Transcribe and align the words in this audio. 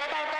Bye-bye. 0.00 0.39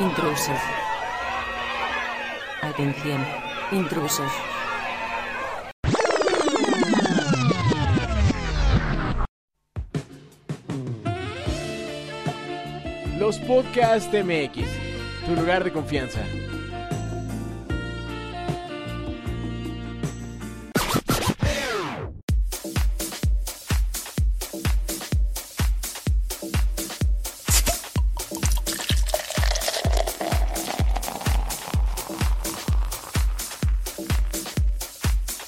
Intrusos. 0.00 0.58
Atención. 2.60 3.24
Intrusos. 3.70 4.32
Los 13.16 13.38
Podcasts 13.38 14.08
MX, 14.12 14.66
tu 15.26 15.36
lugar 15.36 15.62
de 15.62 15.72
confianza. 15.72 16.20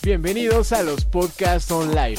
Bienvenidos 0.07 0.73
a 0.73 0.85
los 0.85 1.05
Podcasts 1.05 1.73
Online. 1.73 2.15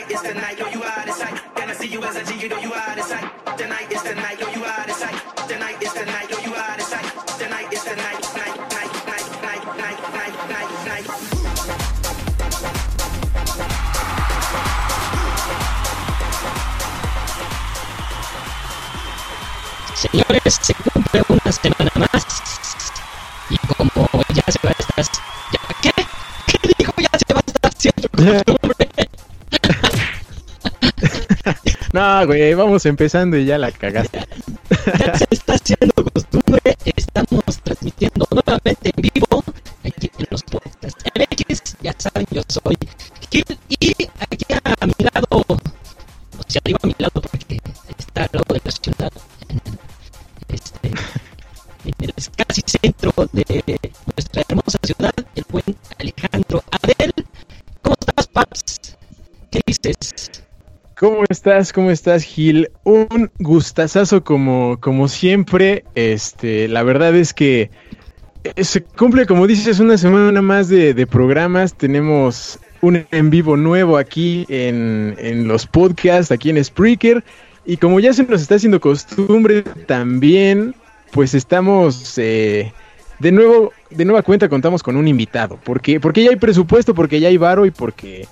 Tonight 0.00 0.12
is 0.14 0.22
the 0.22 0.34
night, 0.34 0.58
yo, 0.58 0.66
you 0.68 0.82
out 0.82 1.08
of 1.08 1.14
sight. 1.14 1.54
Can 1.54 1.68
I 1.68 1.74
see 1.74 1.88
you 1.88 2.02
as 2.02 2.16
a 2.16 2.24
G, 2.24 2.40
you 2.40 2.48
know 2.48 2.58
you 2.58 2.72
out 2.72 2.98
of 2.98 3.04
sight. 3.04 3.58
Tonight 3.58 3.92
is 3.92 4.02
the 4.02 4.14
night, 4.14 4.40
yo, 4.40 4.48
you 4.48 4.64
out 4.64 4.88
of 4.88 4.96
sight. 4.96 5.14
Tonight 5.46 5.82
is 5.82 5.92
the 5.92 6.06
night, 6.06 6.30
yo, 6.30 6.38
you 6.38 6.54
out 6.56 6.78
of 6.78 6.86
sight. 6.86 7.04
Tonight 7.38 7.70
is 7.70 7.84
the 7.84 7.96
night, 7.96 8.20
night, 8.34 8.56
night, 8.72 8.92
night, 9.06 9.28
night, 9.44 9.64
night, 9.76 10.00
night, 10.16 10.34
night, 10.48 10.70
night. 10.88 11.06
Señores, 19.94 20.58
se 20.62 20.74
cumple 20.74 21.22
una 21.28 21.52
semana 21.52 21.90
más. 21.96 22.09
No, 32.00 32.26
güey, 32.26 32.54
vamos 32.54 32.86
empezando 32.86 33.36
y 33.36 33.44
ya 33.44 33.58
la 33.58 33.70
cagaste. 33.70 34.20
Ya 34.98 35.18
se 35.18 35.26
está 35.32 35.52
haciendo 35.52 35.92
costumbre. 36.14 36.74
Estamos 36.96 37.44
transmitiendo 37.62 38.26
nuevamente 38.30 38.90
en 38.96 39.02
vivo. 39.02 39.44
Aquí 39.84 40.10
en 40.18 40.26
los 40.30 40.42
podcasts 40.44 41.04
MX. 41.14 41.76
Ya 41.82 41.94
saben, 41.98 42.26
yo 42.30 42.40
soy 42.48 42.78
Gil. 43.30 43.44
Y 43.68 43.92
aquí 44.18 44.46
a 44.64 44.86
mi 44.86 44.94
lado. 45.12 45.26
O 45.30 46.42
sea, 46.48 46.62
digo 46.64 46.78
a 46.82 46.86
mi 46.86 46.94
lado 46.98 47.20
porque 47.20 47.60
está 47.98 48.22
al 48.22 48.30
lado 48.32 48.54
de 48.54 48.60
la 48.64 48.70
ciudad. 48.70 49.12
Este, 50.48 50.88
en 50.88 51.94
el 52.00 52.14
casi 52.34 52.62
centro 52.64 53.12
de 53.30 53.78
nuestra 54.16 54.42
hermosa 54.48 54.78
ciudad. 54.82 55.12
El 55.34 55.44
buen 55.50 55.76
Alejandro 55.98 56.64
Adel. 56.70 57.12
¿Cómo 57.82 57.96
estás, 58.00 58.26
Paps? 58.28 58.96
¿Qué 59.50 59.60
dices? 59.66 60.30
¿Cómo 61.00 61.24
estás? 61.30 61.72
¿Cómo 61.72 61.90
estás, 61.90 62.24
Gil? 62.24 62.70
Un 62.84 63.30
gustazazo 63.38 64.22
como, 64.22 64.76
como 64.80 65.08
siempre. 65.08 65.82
Este, 65.94 66.68
la 66.68 66.82
verdad 66.82 67.16
es 67.16 67.32
que 67.32 67.70
eh, 68.44 68.62
se 68.62 68.82
cumple, 68.82 69.24
como 69.24 69.46
dices, 69.46 69.80
una 69.80 69.96
semana 69.96 70.42
más 70.42 70.68
de, 70.68 70.92
de 70.92 71.06
programas. 71.06 71.72
Tenemos 71.72 72.58
un 72.82 73.06
en 73.10 73.30
vivo 73.30 73.56
nuevo 73.56 73.96
aquí 73.96 74.44
en, 74.50 75.16
en 75.16 75.48
los 75.48 75.66
podcasts, 75.66 76.32
aquí 76.32 76.50
en 76.50 76.62
Spreaker. 76.62 77.24
Y 77.64 77.78
como 77.78 77.98
ya 77.98 78.12
se 78.12 78.24
nos 78.24 78.42
está 78.42 78.56
haciendo 78.56 78.78
costumbre 78.78 79.62
también, 79.86 80.74
pues 81.12 81.32
estamos 81.32 82.18
eh, 82.18 82.74
de 83.20 83.32
nuevo, 83.32 83.72
de 83.88 84.04
nueva 84.04 84.20
cuenta 84.20 84.50
contamos 84.50 84.82
con 84.82 84.98
un 84.98 85.08
invitado. 85.08 85.58
Porque, 85.64 85.98
porque 85.98 86.24
ya 86.24 86.28
hay 86.28 86.36
presupuesto, 86.36 86.94
porque 86.94 87.20
ya 87.20 87.28
hay 87.28 87.38
varo 87.38 87.64
y 87.64 87.70
porque, 87.70 88.28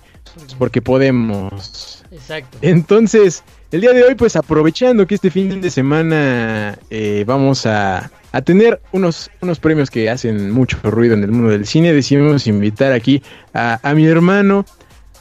porque 0.58 0.82
podemos. 0.82 2.05
Exacto. 2.11 2.58
Entonces, 2.62 3.44
el 3.70 3.82
día 3.82 3.93
de 3.93 4.05
hoy, 4.05 4.14
pues 4.14 4.37
aprovechando 4.37 5.06
que 5.06 5.14
este 5.14 5.31
fin 5.31 5.61
de 5.61 5.70
semana 5.70 6.79
eh, 6.90 7.25
vamos 7.26 7.67
a, 7.67 8.11
a 8.32 8.43
tener 8.43 8.81
unos, 8.93 9.31
unos 9.40 9.58
premios 9.58 9.90
que 9.90 10.08
hacen 10.08 10.50
mucho 10.50 10.79
ruido 10.85 11.14
en 11.14 11.25
el 11.25 11.31
mundo 11.31 11.50
del 11.50 11.67
cine, 11.67 11.93
decidimos 11.93 12.46
invitar 12.46 12.93
aquí 12.93 13.23
a, 13.52 13.79
a 13.82 13.94
mi 13.94 14.06
hermano 14.06 14.64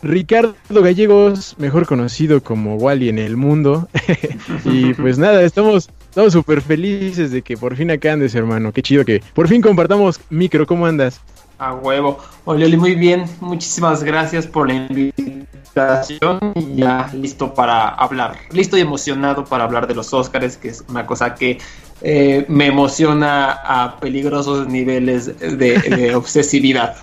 Ricardo 0.04 0.56
Gallegos, 0.69 1.56
mejor 1.58 1.86
conocido 1.88 2.44
como 2.44 2.75
Wally 2.75 3.10
en 3.10 3.19
el 3.19 3.36
mundo. 3.36 3.90
y 4.66 4.94
pues 4.94 5.18
nada, 5.18 5.42
estamos 5.42 5.90
estamos 6.10 6.34
súper 6.34 6.62
felices 6.62 7.31
de 7.31 7.42
que 7.42 7.58
por 7.58 7.75
fin 7.75 7.92
acá 7.92 8.14
andes, 8.14 8.36
hermano. 8.36 8.72
Qué 8.72 8.81
chido 8.81 9.06
que 9.06 9.22
por 9.34 9.48
fin 9.48 9.62
compartamos 9.62 10.19
micro. 10.30 10.66
¿Cómo 10.68 10.86
andas? 10.86 11.22
A 11.59 11.74
huevo. 11.74 12.19
Olioli, 12.45 12.77
muy 12.77 12.95
bien. 12.95 13.25
Muchísimas 13.39 14.04
gracias 14.04 14.45
por 14.45 14.68
la 14.68 14.75
invitación. 14.75 16.39
Y 16.56 16.75
ya 16.75 17.09
listo 17.13 17.54
para 17.54 17.89
hablar. 17.89 18.38
Listo 18.51 18.77
y 18.77 18.81
emocionado 18.81 19.44
para 19.45 19.63
hablar 19.63 19.88
de 19.88 19.95
los 19.95 20.13
Óscares, 20.13 20.57
que 20.57 20.69
es 20.69 20.83
una 20.88 21.06
cosa 21.06 21.33
que 21.36 21.57
eh, 22.01 22.45
me 22.48 22.68
emociona 22.68 23.51
a 23.51 24.00
peligrosos 24.00 24.68
niveles 24.68 25.39
de, 25.39 25.80
de 25.80 26.15
obsesividad. 26.15 26.95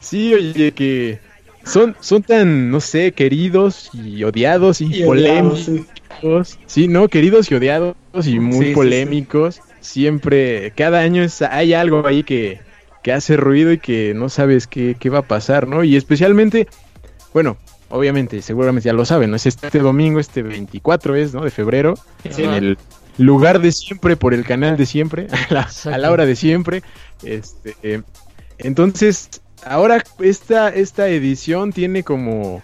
Sí, 0.00 0.34
oye, 0.34 0.72
que 0.72 1.18
son, 1.64 1.96
son 2.00 2.22
tan, 2.22 2.70
no 2.70 2.80
sé, 2.80 3.12
queridos 3.12 3.90
y 3.94 4.22
odiados 4.24 4.80
y, 4.80 4.86
Y 4.86 5.04
odiados, 5.04 5.64
polémicos. 5.64 6.48
sí. 6.50 6.58
Sí. 6.66 6.88
no, 6.88 7.08
queridos 7.08 7.50
y 7.50 7.54
odiados 7.54 7.96
y 8.24 8.38
muy 8.38 8.66
Sí, 8.66 8.68
sí, 8.68 8.74
polémicos. 8.74 9.60
Siempre, 9.84 10.72
cada 10.74 11.00
año 11.00 11.22
es- 11.22 11.42
hay 11.42 11.74
algo 11.74 12.06
ahí 12.06 12.22
que, 12.24 12.60
que 13.02 13.12
hace 13.12 13.36
ruido 13.36 13.70
y 13.70 13.78
que 13.78 14.14
no 14.14 14.30
sabes 14.30 14.66
qué, 14.66 14.96
qué 14.98 15.10
va 15.10 15.18
a 15.18 15.28
pasar, 15.28 15.68
¿no? 15.68 15.84
Y 15.84 15.94
especialmente, 15.96 16.66
bueno, 17.34 17.58
obviamente, 17.90 18.40
seguramente 18.40 18.86
ya 18.86 18.94
lo 18.94 19.04
saben, 19.04 19.28
¿no? 19.30 19.36
Es 19.36 19.44
este 19.44 19.78
domingo, 19.80 20.20
este 20.20 20.42
24 20.42 21.14
es, 21.16 21.34
¿no? 21.34 21.42
De 21.44 21.50
febrero, 21.50 21.94
Sí. 22.30 22.44
en 22.44 22.54
el 22.54 22.78
lugar 23.18 23.60
de 23.60 23.72
siempre, 23.72 24.16
por 24.16 24.32
el 24.32 24.44
canal 24.46 24.78
de 24.78 24.86
siempre, 24.86 25.26
a 25.50 25.52
la, 25.52 25.60
a 25.60 25.64
Exacto. 25.64 25.98
la 25.98 26.10
hora 26.10 26.24
de 26.24 26.34
siempre. 26.34 26.82
Este, 27.22 27.76
eh, 27.82 28.00
entonces, 28.56 29.42
ahora 29.66 30.02
esta, 30.20 30.70
esta 30.70 31.08
edición 31.08 31.72
tiene 31.74 32.02
como, 32.04 32.62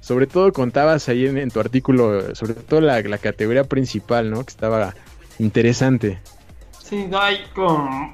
sobre 0.00 0.26
todo 0.26 0.52
contabas 0.52 1.08
ahí 1.08 1.26
en, 1.26 1.38
en 1.38 1.50
tu 1.50 1.60
artículo, 1.60 2.34
sobre 2.34 2.52
todo 2.54 2.82
la, 2.82 3.00
la 3.00 3.16
categoría 3.18 3.64
principal, 3.64 4.30
¿no? 4.30 4.44
Que 4.44 4.50
estaba 4.50 4.94
interesante. 5.38 6.18
Sí, 6.92 7.06
no 7.08 7.18
hay 7.22 7.38
como 7.54 8.12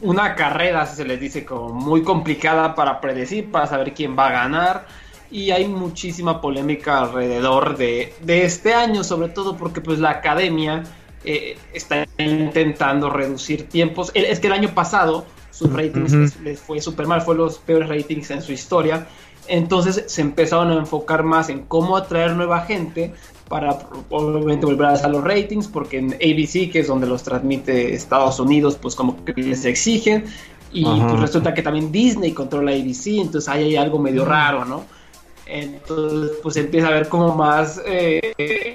una 0.00 0.34
carrera, 0.34 0.84
se 0.86 1.04
les 1.04 1.20
dice, 1.20 1.44
como 1.44 1.68
muy 1.68 2.02
complicada 2.02 2.74
para 2.74 3.00
predecir, 3.00 3.48
para 3.52 3.68
saber 3.68 3.94
quién 3.94 4.18
va 4.18 4.26
a 4.26 4.32
ganar. 4.32 4.86
Y 5.30 5.52
hay 5.52 5.68
muchísima 5.68 6.40
polémica 6.40 6.98
alrededor 6.98 7.76
de, 7.76 8.12
de 8.22 8.44
este 8.44 8.74
año, 8.74 9.04
sobre 9.04 9.28
todo 9.28 9.56
porque 9.56 9.80
pues 9.80 10.00
la 10.00 10.10
academia 10.10 10.82
eh, 11.22 11.56
está 11.72 12.08
intentando 12.18 13.08
reducir 13.08 13.68
tiempos. 13.68 14.10
Es 14.14 14.40
que 14.40 14.48
el 14.48 14.52
año 14.52 14.74
pasado 14.74 15.24
sus 15.52 15.72
ratings 15.72 16.12
les, 16.12 16.40
les 16.40 16.60
fue 16.60 16.80
súper 16.80 17.06
mal, 17.06 17.22
fue 17.22 17.36
los 17.36 17.58
peores 17.58 17.88
ratings 17.88 18.32
en 18.32 18.42
su 18.42 18.50
historia. 18.50 19.06
Entonces 19.46 20.02
se 20.08 20.22
empezaron 20.22 20.72
a 20.72 20.74
enfocar 20.74 21.22
más 21.22 21.50
en 21.50 21.62
cómo 21.66 21.96
atraer 21.96 22.32
nueva 22.32 22.62
gente 22.62 23.14
para 23.48 23.78
obviamente 24.10 24.66
volver 24.66 24.86
a 24.86 25.08
los 25.08 25.24
ratings, 25.24 25.68
porque 25.68 25.98
en 25.98 26.14
ABC, 26.14 26.70
que 26.70 26.80
es 26.80 26.86
donde 26.86 27.06
los 27.06 27.22
transmite 27.22 27.94
Estados 27.94 28.38
Unidos, 28.38 28.78
pues 28.80 28.94
como 28.94 29.24
que 29.24 29.32
les 29.34 29.64
exigen. 29.64 30.24
Y 30.72 30.84
Ajá. 30.84 31.08
pues 31.08 31.20
resulta 31.20 31.54
que 31.54 31.62
también 31.62 31.90
Disney 31.90 32.32
controla 32.32 32.72
ABC, 32.72 33.06
entonces 33.18 33.48
ahí 33.48 33.64
hay 33.64 33.76
algo 33.76 33.98
medio 33.98 34.24
raro, 34.24 34.64
¿no? 34.66 34.84
Entonces 35.46 36.36
pues 36.42 36.56
empieza 36.56 36.88
a 36.88 36.90
haber 36.90 37.08
como 37.08 37.34
más 37.34 37.80
eh, 37.86 38.74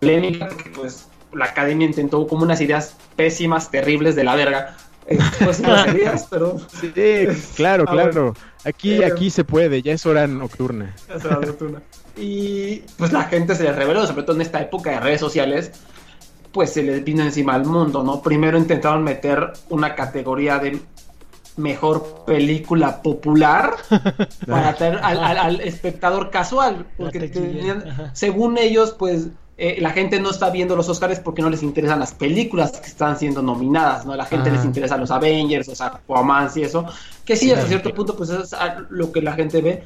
polémica, 0.00 0.48
porque 0.48 0.70
pues 0.70 1.06
la 1.32 1.46
academia 1.46 1.86
intentó 1.86 2.26
como 2.26 2.44
unas 2.44 2.60
ideas 2.62 2.96
pésimas, 3.14 3.70
terribles 3.70 4.16
de 4.16 4.24
la 4.24 4.34
verga. 4.34 4.76
Pues 5.42 5.60
las 5.60 5.86
ideas, 5.94 6.26
pero 6.30 6.58
Sí, 6.80 6.92
claro, 7.56 7.84
claro. 7.86 8.34
Aquí, 8.64 9.02
aquí 9.02 9.30
se 9.30 9.44
puede, 9.44 9.82
ya 9.82 9.92
es 9.92 10.04
hora 10.06 10.26
nocturna. 10.26 10.94
Esa 11.14 11.28
era 11.28 11.40
la 11.40 11.46
fortuna. 11.46 11.82
Y 12.18 12.82
pues 12.96 13.12
la 13.12 13.24
gente 13.24 13.54
se 13.54 13.62
les 13.64 13.76
reveló, 13.76 14.06
sobre 14.06 14.22
todo 14.24 14.36
en 14.36 14.42
esta 14.42 14.60
época 14.60 14.90
de 14.90 15.00
redes 15.00 15.20
sociales, 15.20 15.70
pues 16.52 16.72
se 16.72 16.82
les 16.82 17.04
vino 17.04 17.22
encima 17.22 17.54
al 17.54 17.64
mundo, 17.64 18.02
¿no? 18.02 18.20
Primero 18.22 18.58
intentaron 18.58 19.04
meter 19.04 19.52
una 19.68 19.94
categoría 19.94 20.58
de 20.58 20.80
mejor 21.56 22.24
película 22.24 23.02
popular 23.02 23.72
para 24.46 24.68
atraer 24.70 24.98
al, 25.02 25.22
al- 25.22 25.38
al 25.38 25.60
espectador 25.60 26.30
casual, 26.30 26.86
porque 26.96 27.28
tenían- 27.28 28.10
según 28.12 28.58
ellos, 28.58 28.94
pues 28.98 29.28
eh, 29.60 29.78
la 29.80 29.90
gente 29.90 30.20
no 30.20 30.30
está 30.30 30.50
viendo 30.50 30.76
los 30.76 30.88
Oscars 30.88 31.18
porque 31.18 31.42
no 31.42 31.50
les 31.50 31.64
interesan 31.64 31.98
las 31.98 32.14
películas 32.14 32.70
que 32.78 32.86
están 32.86 33.18
siendo 33.18 33.42
nominadas, 33.42 34.06
¿no? 34.06 34.14
La 34.14 34.24
gente 34.24 34.50
Ah. 34.50 34.52
les 34.52 34.64
interesan 34.64 35.00
los 35.00 35.10
Avengers, 35.10 35.66
los 35.66 35.80
Aquaman 35.80 36.48
y 36.54 36.62
eso, 36.62 36.86
que 37.24 37.34
sí, 37.34 37.46
hasta 37.50 37.66
Claro. 37.66 37.68
cierto 37.68 37.94
punto, 37.94 38.16
pues 38.16 38.30
es 38.30 38.54
lo 38.90 39.10
que 39.10 39.20
la 39.20 39.32
gente 39.32 39.60
ve, 39.60 39.82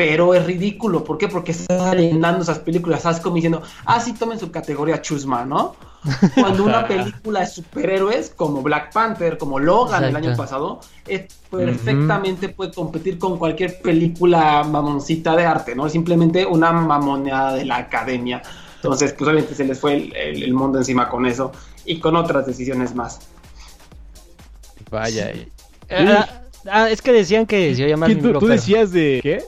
pero 0.00 0.32
es 0.32 0.46
ridículo. 0.46 1.04
¿Por 1.04 1.18
qué? 1.18 1.28
Porque 1.28 1.52
están 1.52 1.94
llenando 1.98 2.42
esas 2.42 2.58
películas, 2.60 3.02
¿sabes? 3.02 3.20
Como 3.20 3.34
diciendo, 3.34 3.60
ah, 3.84 4.00
sí, 4.00 4.14
tomen 4.14 4.38
su 4.38 4.50
categoría 4.50 5.02
Chusma, 5.02 5.44
¿no? 5.44 5.76
Cuando 6.34 6.64
una 6.64 6.88
película 6.88 7.40
de 7.40 7.46
superhéroes 7.46 8.30
como 8.34 8.62
Black 8.62 8.94
Panther, 8.94 9.36
como 9.36 9.58
Logan 9.58 10.02
el 10.04 10.08
Exacto. 10.08 10.28
año 10.28 10.36
pasado, 10.38 10.80
es- 11.06 11.26
perfectamente 11.50 12.48
puede 12.48 12.72
competir 12.72 13.18
con 13.18 13.36
cualquier 13.38 13.78
película 13.82 14.64
mamoncita 14.64 15.36
de 15.36 15.44
arte, 15.44 15.74
¿no? 15.74 15.84
Es 15.84 15.92
simplemente 15.92 16.46
una 16.46 16.72
mamoneada 16.72 17.52
de 17.56 17.66
la 17.66 17.76
academia. 17.76 18.40
Entonces, 18.76 19.12
pues 19.12 19.28
obviamente 19.28 19.54
se 19.54 19.66
les 19.66 19.78
fue 19.78 19.96
el, 19.96 20.16
el- 20.16 20.42
el 20.44 20.54
mundo 20.54 20.78
encima 20.78 21.10
con 21.10 21.26
eso 21.26 21.52
y 21.84 22.00
con 22.00 22.16
otras 22.16 22.46
decisiones 22.46 22.94
más. 22.94 23.20
Vaya. 24.90 25.30
y- 25.34 25.46
Ah, 25.90 26.26
ah, 26.70 26.88
es 26.88 27.02
que 27.02 27.12
decían 27.12 27.44
que 27.44 27.74
se 27.74 27.84
oía 27.84 27.98
mal 27.98 28.08
¿Qué, 28.08 28.14
mi 28.14 28.32
tú, 28.32 28.38
tú 28.38 28.46
decías 28.46 28.92
de 28.92 29.20
qué? 29.22 29.44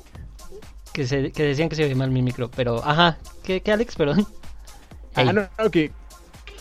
Que, 0.93 1.07
se- 1.07 1.33
que 1.33 1.43
decían 1.43 1.69
que 1.69 1.77
se 1.77 1.85
oía 1.85 1.95
mal 1.97 2.11
mi 2.11 2.23
micro, 2.23 2.51
pero 2.55 2.85
ajá. 2.85 3.19
¿Qué, 3.43 3.61
qué 3.61 3.73
Alex? 3.73 3.97
Perdón. 3.97 4.27
Ah, 5.15 5.25
no, 5.25 5.47
no, 5.59 5.71
que, 5.71 5.91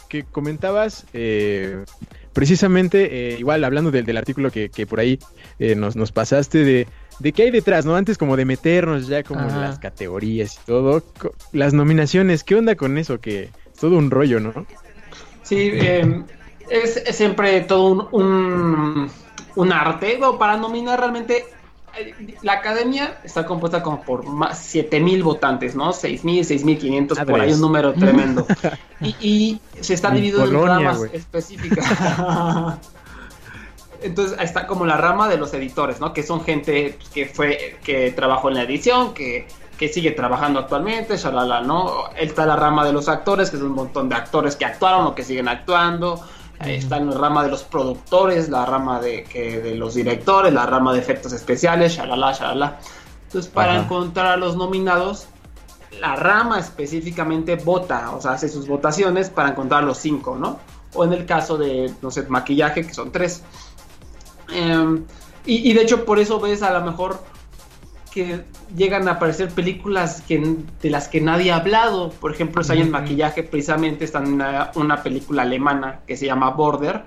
que 0.09 0.23
comentabas 0.23 1.05
eh, 1.13 1.85
precisamente, 2.33 3.33
eh, 3.33 3.39
igual 3.39 3.63
hablando 3.63 3.91
del, 3.91 4.05
del 4.05 4.17
artículo 4.17 4.51
que, 4.51 4.69
que 4.69 4.85
por 4.85 4.99
ahí 4.99 5.19
eh, 5.59 5.75
nos, 5.75 5.95
nos 5.95 6.11
pasaste 6.11 6.59
de, 6.65 6.87
de 7.19 7.31
qué 7.31 7.43
hay 7.43 7.51
detrás, 7.51 7.85
¿no? 7.85 7.95
Antes 7.95 8.17
como 8.17 8.35
de 8.35 8.45
meternos 8.45 9.07
ya 9.07 9.23
como 9.23 9.41
en 9.49 9.61
las 9.61 9.79
categorías 9.79 10.55
y 10.55 10.65
todo. 10.65 11.01
co- 11.17 11.33
Las 11.53 11.73
nominaciones, 11.73 12.43
¿qué 12.43 12.55
onda 12.55 12.75
con 12.75 12.97
eso? 12.97 13.19
Que 13.21 13.43
es 13.43 13.79
todo 13.79 13.97
un 13.97 14.11
rollo, 14.11 14.39
¿no? 14.39 14.65
Sí, 15.43 15.69
eh, 15.73 16.23
es, 16.69 16.97
es 16.97 17.15
siempre 17.15 17.61
todo 17.61 18.09
un, 18.11 18.23
un, 18.23 19.11
un 19.55 19.71
arte. 19.73 20.17
Bueno, 20.17 20.37
para 20.37 20.57
nominar 20.57 20.99
realmente, 20.99 21.45
la 22.41 22.53
academia 22.53 23.19
está 23.23 23.45
compuesta 23.45 23.83
como 23.83 24.01
por 24.01 24.25
más 24.25 24.57
7000 24.59 25.23
votantes, 25.23 25.75
¿no? 25.75 25.93
6000, 25.93 26.45
6500, 26.45 27.19
por 27.19 27.41
ahí 27.41 27.53
un 27.53 27.61
número 27.61 27.93
tremendo. 27.93 28.45
y, 29.01 29.15
y 29.19 29.61
se 29.79 29.93
está 29.93 30.11
dividido 30.11 30.43
en 30.43 30.51
Polonia, 30.51 30.91
ramas 30.91 31.09
específicas. 31.13 31.85
Entonces 34.01 34.37
está 34.41 34.65
como 34.65 34.85
la 34.85 34.97
rama 34.97 35.29
de 35.29 35.37
los 35.37 35.53
editores, 35.53 35.99
¿no? 35.99 36.13
Que 36.13 36.23
son 36.23 36.43
gente 36.43 36.95
pues, 36.97 37.09
que 37.09 37.25
fue, 37.27 37.79
que 37.83 38.11
trabajó 38.11 38.49
en 38.49 38.55
la 38.55 38.63
edición, 38.63 39.13
que, 39.13 39.47
que 39.77 39.89
sigue 39.89 40.11
trabajando 40.11 40.59
actualmente, 40.59 41.17
shalala, 41.17 41.61
¿no? 41.61 42.09
Está 42.17 42.45
la 42.45 42.55
rama 42.55 42.83
de 42.85 42.93
los 42.93 43.07
actores, 43.07 43.51
que 43.51 43.57
es 43.57 43.61
un 43.61 43.73
montón 43.73 44.09
de 44.09 44.15
actores 44.15 44.55
que 44.55 44.65
actuaron 44.65 45.05
o 45.05 45.15
que 45.15 45.23
siguen 45.23 45.47
actuando. 45.47 46.19
Está 46.65 46.97
en 46.97 47.09
la 47.09 47.17
rama 47.17 47.43
de 47.43 47.49
los 47.49 47.63
productores, 47.63 48.49
la 48.49 48.65
rama 48.65 48.99
de, 48.99 49.23
que, 49.23 49.61
de 49.61 49.75
los 49.75 49.95
directores, 49.95 50.53
la 50.53 50.65
rama 50.65 50.93
de 50.93 50.99
efectos 50.99 51.33
especiales, 51.33 51.95
shalala, 51.95 52.33
shalala. 52.33 52.79
Entonces, 53.25 53.51
para 53.51 53.73
Ajá. 53.73 53.83
encontrar 53.83 54.27
a 54.27 54.37
los 54.37 54.55
nominados, 54.55 55.27
la 55.99 56.15
rama 56.15 56.59
específicamente 56.59 57.55
vota, 57.55 58.11
o 58.11 58.21
sea, 58.21 58.33
hace 58.33 58.49
sus 58.49 58.67
votaciones 58.67 59.29
para 59.29 59.49
encontrar 59.49 59.83
los 59.83 59.97
cinco, 59.97 60.35
¿no? 60.35 60.59
O 60.93 61.03
en 61.03 61.13
el 61.13 61.25
caso 61.25 61.57
de, 61.57 61.93
no 62.01 62.11
sé, 62.11 62.23
maquillaje, 62.23 62.85
que 62.85 62.93
son 62.93 63.11
tres. 63.11 63.43
Em, 64.53 65.05
y, 65.45 65.69
y 65.69 65.73
de 65.73 65.81
hecho, 65.81 66.05
por 66.05 66.19
eso 66.19 66.39
ves 66.39 66.61
a 66.61 66.71
lo 66.71 66.81
mejor 66.81 67.19
que 68.13 68.43
llegan 68.75 69.07
a 69.07 69.13
aparecer 69.13 69.49
películas 69.49 70.21
que, 70.27 70.57
de 70.81 70.89
las 70.89 71.07
que 71.07 71.21
nadie 71.21 71.51
ha 71.51 71.57
hablado. 71.57 72.11
Por 72.11 72.31
ejemplo, 72.31 72.61
está 72.61 72.73
ahí 72.73 72.81
en 72.81 72.91
maquillaje, 72.91 73.43
precisamente 73.43 74.05
está 74.05 74.19
en 74.19 74.33
una, 74.33 74.71
una 74.75 75.01
película 75.01 75.43
alemana 75.43 76.01
que 76.05 76.17
se 76.17 76.25
llama 76.27 76.51
Border. 76.51 77.03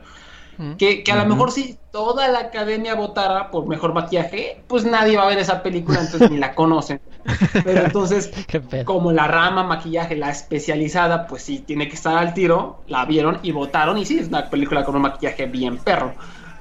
Mm. 0.56 0.74
Que, 0.74 1.02
que 1.02 1.12
a 1.12 1.16
lo 1.16 1.26
mejor 1.26 1.50
si 1.50 1.76
toda 1.90 2.28
la 2.28 2.38
academia 2.40 2.94
votara 2.94 3.50
por 3.50 3.66
mejor 3.66 3.92
maquillaje, 3.92 4.62
pues 4.66 4.84
nadie 4.84 5.16
va 5.16 5.24
a 5.24 5.28
ver 5.28 5.38
esa 5.38 5.62
película, 5.62 6.00
entonces 6.00 6.30
ni 6.30 6.38
la 6.38 6.54
conocen. 6.54 7.00
Pero 7.64 7.84
entonces, 7.84 8.30
como 8.84 9.12
la 9.12 9.26
rama 9.26 9.64
maquillaje, 9.64 10.16
la 10.16 10.30
especializada, 10.30 11.26
pues 11.26 11.42
sí 11.42 11.58
tiene 11.60 11.88
que 11.88 11.94
estar 11.94 12.16
al 12.16 12.34
tiro, 12.34 12.82
la 12.86 13.04
vieron 13.04 13.40
y 13.42 13.52
votaron, 13.52 13.98
y 13.98 14.06
sí, 14.06 14.18
es 14.18 14.28
una 14.28 14.48
película 14.48 14.84
con 14.84 14.96
un 14.96 15.02
maquillaje 15.02 15.46
bien 15.46 15.78
perro. 15.78 16.14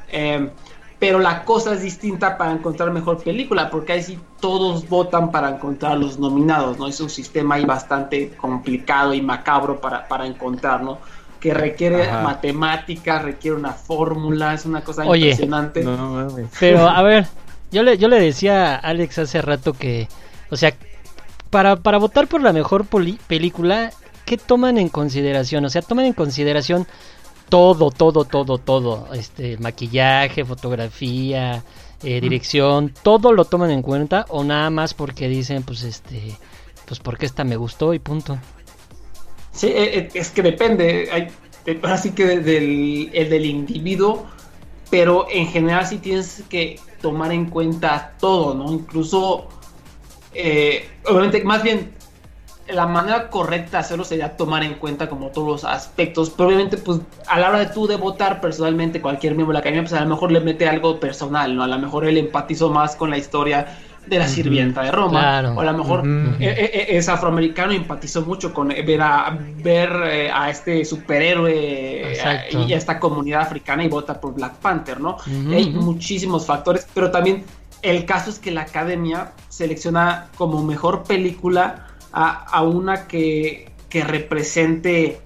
Eh, 0.10 0.50
pero 1.04 1.20
la 1.20 1.44
cosa 1.44 1.74
es 1.74 1.82
distinta 1.82 2.38
para 2.38 2.54
encontrar 2.54 2.90
mejor 2.90 3.22
película, 3.22 3.70
porque 3.70 3.92
ahí 3.92 4.02
sí 4.02 4.18
todos 4.40 4.88
votan 4.88 5.32
para 5.32 5.50
encontrar 5.50 5.98
los 5.98 6.18
nominados, 6.18 6.80
¿no? 6.80 6.88
Es 6.88 7.02
un 7.02 7.10
sistema 7.10 7.56
ahí 7.56 7.66
bastante 7.66 8.30
complicado 8.38 9.14
y 9.14 9.22
macabro 9.22 9.82
para, 9.82 10.08
para 10.08 10.26
encontrar, 10.26 10.82
¿no? 10.82 11.00
Que 11.42 11.54
requiere 11.54 12.04
Ajá. 12.04 12.22
matemáticas, 12.22 13.22
requiere 13.22 13.58
una 13.58 13.74
fórmula, 13.74 14.54
es 14.54 14.66
una 14.66 14.80
cosa 14.82 15.06
Oye, 15.06 15.26
impresionante. 15.26 15.84
No 15.84 15.98
mames. 15.98 16.48
Pero 16.58 16.88
a 16.88 17.02
ver, 17.02 17.28
yo 17.70 17.84
le, 17.84 17.98
yo 17.98 18.08
le 18.08 18.22
decía 18.22 18.74
a 18.74 18.78
Alex 18.78 19.20
hace 19.20 19.42
rato 19.42 19.74
que, 19.74 20.08
o 20.52 20.56
sea, 20.56 20.74
para, 21.50 21.76
para 21.76 21.98
votar 21.98 22.28
por 22.28 22.42
la 22.42 22.54
mejor 22.54 22.86
poli- 22.86 23.20
película, 23.28 23.92
¿qué 24.24 24.38
toman 24.38 24.78
en 24.78 24.88
consideración? 24.88 25.66
O 25.66 25.70
sea, 25.70 25.82
toman 25.82 26.06
en 26.06 26.14
consideración 26.14 26.88
todo, 27.54 27.92
todo, 27.92 28.26
todo, 28.26 28.58
todo. 28.58 29.14
Este, 29.14 29.60
maquillaje, 29.60 30.44
fotografía, 30.44 31.64
eh, 32.02 32.20
dirección, 32.20 32.92
todo 33.04 33.32
lo 33.32 33.46
toman 33.46 33.70
en 33.70 33.84
cuenta 33.84 34.26
o 34.30 34.44
nada 34.44 34.72
más 34.72 34.96
porque 34.96 35.28
dicen, 35.28 35.62
pues 35.62 35.84
este, 35.84 36.36
pues 36.88 37.00
porque 37.00 37.28
esta 37.28 37.44
me 37.44 37.56
gustó 37.56 37.94
y 37.94 38.00
punto. 38.00 38.40
Sí, 39.52 39.68
eh, 39.68 40.00
eh, 40.00 40.10
es 40.16 40.32
que 40.32 40.42
depende, 40.42 41.10
hay, 41.12 41.28
de- 41.64 41.80
ahora 41.84 42.00
sí 42.00 42.14
que 42.14 42.26
de- 42.26 42.40
del, 42.40 43.12
el 43.14 43.30
del 43.30 43.46
individuo, 43.46 44.26
pero 44.90 45.28
en 45.30 45.46
general 45.46 45.86
sí 45.86 46.00
tienes 46.00 46.44
que 46.50 46.80
tomar 47.04 47.32
en 47.34 47.52
cuenta 47.52 48.16
todo, 48.20 48.56
¿no? 48.56 48.74
Incluso, 48.74 49.48
eh, 50.34 50.90
obviamente, 51.06 51.44
más 51.44 51.62
bien, 51.62 51.94
la 52.68 52.88
manera 52.88 53.30
correcta 53.30 53.72
de 53.72 53.78
hacerlo 53.78 54.04
sería 54.06 54.38
tomar 54.38 54.64
en 54.64 54.76
cuenta 54.76 55.10
como 55.10 55.28
todos 55.28 55.48
los 55.48 55.64
aspectos, 55.66 56.30
pero 56.30 56.48
obviamente, 56.48 56.78
pues, 56.78 57.00
a 57.28 57.40
la 57.40 57.50
hora 57.50 57.60
de 57.60 57.66
tú 57.68 57.88
de 57.88 57.98
votar 57.98 58.40
personalmente 58.42 59.02
cualquier 59.02 59.34
miembro 59.36 59.50
de 59.52 59.56
la 59.56 59.60
academia, 59.60 59.82
pues 59.84 59.94
a 59.94 60.02
lo 60.02 60.08
mejor 60.10 60.32
le 60.32 60.40
mete 60.40 60.68
algo 60.68 61.00
personal, 61.00 61.56
¿no? 61.56 61.64
A 61.64 61.68
lo 61.68 61.78
mejor 61.78 62.06
él 62.06 62.18
empatizó 62.18 62.70
más 62.70 62.96
con 62.96 63.10
la 63.10 63.18
historia 63.18 63.78
de 64.08 64.20
la 64.20 64.28
sirvienta 64.28 64.82
de 64.82 64.92
Roma, 64.92 65.20
Claro. 65.22 65.54
o 65.56 65.62
a 65.62 65.64
lo 65.64 65.74
mejor 65.78 66.04
eh, 66.06 66.36
eh, 66.42 66.72
eh, 66.74 66.86
es 66.98 67.08
afroamericano 67.08 67.72
y 67.72 67.78
empatizó 67.78 68.22
mucho 68.24 68.54
con 68.54 68.70
eh, 68.72 68.82
ver 68.82 69.02
a 69.02 69.38
ver 69.64 69.90
eh, 70.08 70.30
a 70.30 70.50
este 70.50 70.84
superhéroe 70.84 71.54
eh, 71.54 72.12
Exacto. 72.14 72.64
y 72.64 72.74
a 72.74 72.78
esta 72.78 73.00
comunidad 73.00 73.44
africana 73.44 73.82
y 73.84 73.88
vota 73.88 74.20
por 74.20 74.34
Black 74.34 74.56
Panther, 74.56 75.00
¿no? 75.00 75.16
Y 75.26 75.54
hay 75.54 75.70
muchísimos 75.70 76.46
factores, 76.46 76.86
pero 76.94 77.12
también 77.12 77.46
el 77.82 78.04
caso 78.06 78.30
es 78.30 78.40
que 78.40 78.52
la 78.52 78.62
academia 78.64 79.32
selecciona 79.48 80.28
como 80.38 80.62
mejor 80.64 81.04
película 81.04 81.88
a, 82.14 82.46
a 82.46 82.64
una 82.64 83.08
que, 83.08 83.72
que 83.90 84.04
represente 84.04 85.22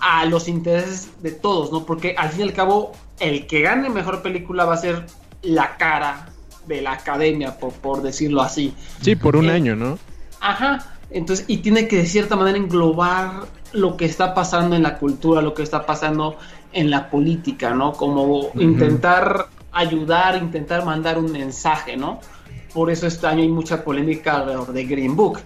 a 0.00 0.24
los 0.26 0.48
intereses 0.48 1.10
de 1.22 1.32
todos, 1.32 1.72
¿no? 1.72 1.86
Porque 1.86 2.14
al 2.18 2.30
fin 2.30 2.40
y 2.40 2.42
al 2.44 2.52
cabo, 2.52 2.92
el 3.18 3.46
que 3.46 3.62
gane 3.62 3.88
mejor 3.90 4.22
película 4.22 4.64
va 4.64 4.74
a 4.74 4.78
ser 4.78 5.06
la 5.42 5.76
cara 5.76 6.32
de 6.66 6.82
la 6.82 6.92
academia, 6.92 7.58
por, 7.58 7.72
por 7.74 8.02
decirlo 8.02 8.42
así. 8.42 8.74
Sí, 9.00 9.16
por 9.16 9.36
un 9.36 9.50
Eh, 9.50 9.50
año, 9.50 9.76
¿no? 9.76 9.98
Ajá, 10.40 10.98
entonces, 11.10 11.44
y 11.48 11.58
tiene 11.58 11.88
que 11.88 11.96
de 11.98 12.06
cierta 12.06 12.36
manera 12.36 12.58
englobar 12.58 13.48
lo 13.72 13.96
que 13.96 14.04
está 14.04 14.34
pasando 14.34 14.76
en 14.76 14.82
la 14.82 14.98
cultura, 14.98 15.40
lo 15.42 15.54
que 15.54 15.62
está 15.62 15.86
pasando 15.86 16.36
en 16.72 16.90
la 16.90 17.10
política, 17.10 17.70
¿no? 17.74 17.92
Como 17.92 18.50
intentar 18.58 19.48
ayudar, 19.72 20.36
intentar 20.36 20.84
mandar 20.84 21.18
un 21.18 21.32
mensaje, 21.32 21.96
¿no? 21.96 22.20
Por 22.74 22.90
eso 22.90 23.06
este 23.06 23.26
año 23.26 23.42
hay 23.42 23.48
mucha 23.48 23.82
polémica 23.84 24.36
alrededor 24.36 24.72
de 24.72 24.84
Green 24.84 25.16
Book. 25.16 25.40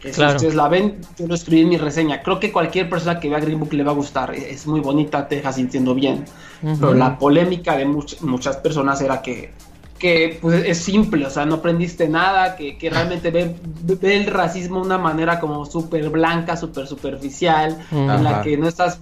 Que 0.00 0.10
Claro. 0.12 0.30
Si 0.38 0.46
ustedes 0.46 0.54
la 0.54 0.68
ven, 0.68 0.98
yo 1.18 1.26
lo 1.26 1.34
escribí 1.34 1.60
en 1.62 1.68
mi 1.68 1.76
reseña. 1.76 2.22
Creo 2.22 2.40
que 2.40 2.50
cualquier 2.50 2.88
persona 2.88 3.20
que 3.20 3.28
vea 3.28 3.38
Green 3.40 3.60
Book 3.60 3.72
le 3.74 3.82
va 3.84 3.92
a 3.92 3.94
gustar. 3.94 4.34
Es 4.34 4.66
muy 4.66 4.80
bonita, 4.80 5.28
te 5.28 5.36
deja 5.36 5.52
sintiendo 5.52 5.94
bien. 5.94 6.24
Pero 6.62 6.94
la 6.94 7.18
polémica 7.18 7.76
de 7.76 7.86
much- 7.86 8.20
muchas 8.22 8.56
personas 8.56 9.00
era 9.02 9.20
que, 9.20 9.52
que 9.98 10.38
pues, 10.40 10.64
es 10.64 10.78
simple, 10.78 11.26
o 11.26 11.30
sea, 11.30 11.44
no 11.44 11.56
aprendiste 11.56 12.08
nada, 12.08 12.56
que, 12.56 12.78
que 12.78 12.88
realmente 12.88 13.30
ve, 13.30 13.54
ve 13.82 14.16
el 14.16 14.26
racismo 14.26 14.80
de 14.80 14.86
una 14.86 14.96
manera 14.98 15.38
como 15.38 15.66
súper 15.66 16.08
blanca, 16.08 16.56
súper 16.56 16.86
superficial, 16.86 17.78
en 17.92 18.24
la 18.24 18.40
que 18.42 18.56
no 18.56 18.68
estás 18.68 19.00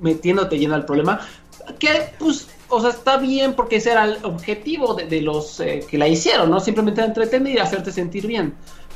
metiéndote 0.00 0.58
lleno 0.58 0.74
al 0.74 0.84
problema. 0.84 1.20
Que, 1.78 2.12
pues, 2.18 2.48
o 2.68 2.80
sea, 2.80 2.90
está 2.90 3.16
bien 3.18 3.54
porque 3.54 3.76
ese 3.76 3.92
era 3.92 4.04
el 4.04 4.18
objetivo 4.24 4.94
de, 4.94 5.04
de 5.06 5.20
los 5.20 5.60
eh, 5.60 5.84
que 5.88 5.98
la 5.98 6.08
hicieron, 6.08 6.50
¿no? 6.50 6.58
Simplemente 6.58 7.02
entretener 7.02 7.54
y 7.54 7.58
hacerte 7.58 7.92
sentir 7.92 8.26
bien. 8.26 8.54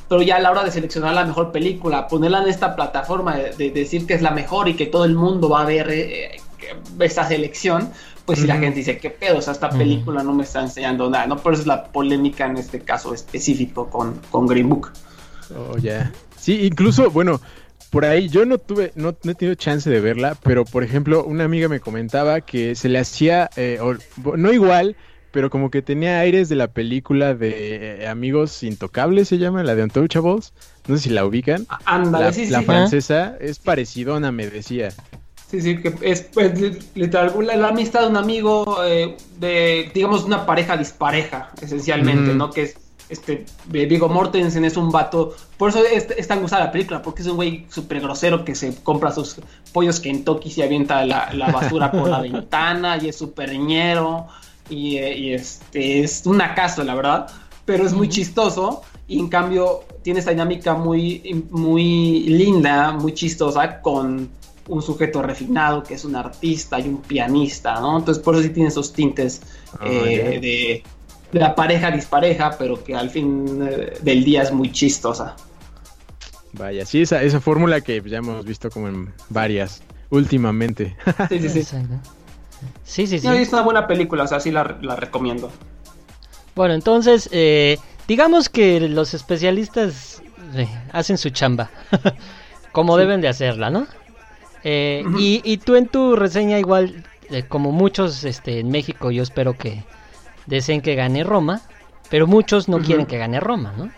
Pero 0.08 0.22
ya 0.22 0.36
a 0.36 0.40
la 0.40 0.50
hora 0.50 0.64
de 0.64 0.70
seleccionar 0.70 1.14
la 1.14 1.24
mejor 1.24 1.50
película, 1.52 2.08
ponerla 2.08 2.42
en 2.42 2.48
esta 2.48 2.76
plataforma, 2.76 3.36
de, 3.36 3.52
de 3.56 3.70
decir 3.70 4.06
que 4.06 4.14
es 4.14 4.22
la 4.22 4.30
mejor 4.32 4.68
y 4.68 4.74
que 4.74 4.86
todo 4.86 5.04
el 5.04 5.14
mundo 5.14 5.48
va 5.48 5.62
a 5.62 5.64
ver 5.64 5.88
eh, 5.90 6.36
que- 6.58 7.04
esta 7.04 7.26
selección, 7.26 7.90
pues 8.26 8.38
si 8.40 8.46
la 8.46 8.56
gente 8.58 8.78
dice, 8.78 8.98
¿qué 8.98 9.10
pedo? 9.10 9.38
O 9.38 9.42
sea, 9.42 9.52
esta 9.52 9.68
película 9.70 10.22
no 10.22 10.32
me 10.34 10.44
está 10.44 10.60
enseñando 10.60 11.10
nada, 11.10 11.26
¿no? 11.26 11.36
Por 11.36 11.52
eso 11.54 11.62
es 11.62 11.66
la 11.66 11.84
polémica 11.84 12.46
en 12.46 12.56
este 12.58 12.80
caso 12.80 13.12
específico 13.14 13.88
con, 13.90 14.20
con 14.30 14.46
Green 14.46 14.68
Book. 14.68 14.92
Oh, 15.56 15.76
ya. 15.78 16.10
Sí, 16.38 16.64
incluso, 16.66 17.10
bueno, 17.10 17.40
por 17.90 18.04
ahí 18.04 18.28
yo 18.28 18.44
no 18.46 18.58
tuve, 18.58 18.92
no, 18.94 19.14
no 19.22 19.30
he 19.32 19.34
tenido 19.34 19.54
chance 19.56 19.88
de 19.90 20.00
verla, 20.00 20.36
pero 20.42 20.64
por 20.64 20.84
ejemplo, 20.84 21.24
una 21.24 21.44
amiga 21.44 21.68
me 21.68 21.80
comentaba 21.80 22.40
que 22.40 22.74
se 22.74 22.88
le 22.88 22.98
hacía, 22.98 23.50
eh, 23.56 23.78
o- 23.80 24.36
no 24.36 24.52
igual, 24.52 24.96
pero 25.34 25.50
como 25.50 25.68
que 25.68 25.82
tenía 25.82 26.20
aires 26.20 26.48
de 26.48 26.54
la 26.54 26.68
película 26.68 27.34
de 27.34 28.04
eh, 28.04 28.06
Amigos 28.08 28.62
Intocables, 28.62 29.26
se 29.26 29.38
llama, 29.38 29.64
la 29.64 29.74
de 29.74 29.82
Untouchables. 29.82 30.52
No 30.86 30.96
sé 30.96 31.02
si 31.02 31.10
la 31.10 31.26
ubican. 31.26 31.66
Ándale, 31.86 32.26
La, 32.26 32.32
sí, 32.32 32.46
la 32.46 32.60
sí. 32.60 32.64
francesa 32.66 33.36
es 33.40 33.58
parecidona, 33.58 34.30
me 34.30 34.46
decía. 34.48 34.92
Sí, 35.50 35.60
sí, 35.60 35.78
que 35.82 35.92
es 36.02 36.22
pues, 36.22 36.58
li- 36.60 36.78
literal 36.94 37.32
la, 37.44 37.56
la 37.56 37.68
amistad 37.68 38.02
de 38.02 38.06
un 38.10 38.16
amigo, 38.16 38.78
eh, 38.84 39.16
de, 39.40 39.90
digamos, 39.92 40.22
una 40.22 40.46
pareja 40.46 40.76
dispareja, 40.76 41.50
esencialmente. 41.60 42.32
¿no? 42.32 42.50
Que 42.50 42.62
es, 42.62 42.76
este, 43.08 43.44
eh, 43.72 43.86
Viggo 43.86 44.08
Mortensen 44.08 44.64
es 44.64 44.76
un 44.76 44.92
vato, 44.92 45.34
por 45.58 45.70
eso 45.70 45.84
es, 45.84 46.08
es 46.16 46.28
tan 46.28 46.42
gustada 46.42 46.66
la 46.66 46.70
película, 46.72 47.02
porque 47.02 47.22
es 47.22 47.28
un 47.28 47.34
güey 47.34 47.66
súper 47.70 48.00
grosero 48.00 48.44
que 48.44 48.54
se 48.54 48.72
compra 48.84 49.10
sus 49.10 49.36
pollos 49.72 49.98
Kentucky 49.98 50.48
y 50.48 50.52
se 50.52 50.62
avienta 50.62 51.04
la, 51.04 51.32
la 51.32 51.50
basura 51.50 51.90
por 51.90 52.08
la 52.08 52.20
ventana 52.22 52.98
y 53.02 53.08
es 53.08 53.16
súper 53.16 53.58
ñero 53.58 54.28
y, 54.68 54.96
eh, 54.96 55.16
y 55.16 55.32
este, 55.32 56.00
es 56.00 56.24
un 56.26 56.40
acaso, 56.40 56.82
la 56.84 56.94
verdad, 56.94 57.26
pero 57.64 57.86
es 57.86 57.92
muy 57.92 58.08
chistoso 58.08 58.82
y 59.06 59.18
en 59.18 59.28
cambio 59.28 59.84
tiene 60.02 60.20
esta 60.20 60.30
dinámica 60.30 60.74
muy, 60.74 61.44
muy 61.50 62.24
linda, 62.24 62.92
muy 62.92 63.12
chistosa 63.12 63.80
con 63.80 64.28
un 64.66 64.82
sujeto 64.82 65.20
refinado 65.20 65.82
que 65.82 65.94
es 65.94 66.04
un 66.04 66.16
artista 66.16 66.80
y 66.80 66.88
un 66.88 67.02
pianista, 67.02 67.80
¿no? 67.80 67.98
Entonces 67.98 68.22
por 68.22 68.34
eso 68.34 68.44
sí 68.44 68.50
tiene 68.50 68.70
esos 68.70 68.92
tintes 68.92 69.42
Ah, 69.80 69.86
eh, 69.86 70.82
de 71.32 71.38
la 71.38 71.54
pareja 71.54 71.90
dispareja, 71.90 72.56
pero 72.58 72.82
que 72.82 72.94
al 72.94 73.10
fin 73.10 73.66
eh, 73.68 73.98
del 74.02 74.24
día 74.24 74.42
es 74.42 74.52
muy 74.52 74.70
chistosa. 74.70 75.36
Vaya, 76.52 76.86
sí, 76.86 77.02
esa, 77.02 77.22
esa 77.22 77.40
fórmula 77.40 77.80
que 77.80 78.00
ya 78.06 78.18
hemos 78.18 78.44
visto 78.44 78.70
como 78.70 78.88
en 78.88 79.12
varias 79.28 79.82
últimamente. 80.10 80.96
Sí, 81.28 81.48
sí, 81.48 81.62
sí. 81.62 81.76
Sí, 82.84 83.06
sí, 83.06 83.18
sí. 83.18 83.26
No, 83.26 83.32
es 83.32 83.52
una 83.52 83.62
buena 83.62 83.86
película, 83.86 84.24
o 84.24 84.26
sea, 84.26 84.40
sí 84.40 84.50
la, 84.50 84.78
la 84.82 84.96
recomiendo. 84.96 85.50
Bueno, 86.54 86.74
entonces, 86.74 87.28
eh, 87.32 87.78
digamos 88.06 88.48
que 88.48 88.80
los 88.88 89.14
especialistas 89.14 90.22
eh, 90.54 90.68
hacen 90.92 91.18
su 91.18 91.30
chamba, 91.30 91.70
como 92.72 92.96
deben 92.96 93.20
de 93.20 93.28
hacerla, 93.28 93.70
¿no? 93.70 93.86
Eh, 94.62 95.04
y, 95.18 95.40
y 95.44 95.58
tú 95.58 95.74
en 95.76 95.88
tu 95.88 96.14
reseña 96.16 96.58
igual, 96.58 97.04
eh, 97.30 97.42
como 97.42 97.72
muchos 97.72 98.24
este, 98.24 98.60
en 98.60 98.70
México, 98.70 99.10
yo 99.10 99.22
espero 99.22 99.54
que 99.54 99.84
deseen 100.46 100.80
que 100.80 100.94
gane 100.94 101.24
Roma, 101.24 101.62
pero 102.10 102.26
muchos 102.26 102.68
no 102.68 102.78
quieren 102.80 103.06
que 103.06 103.18
gane 103.18 103.40
Roma, 103.40 103.74
¿no? 103.76 103.90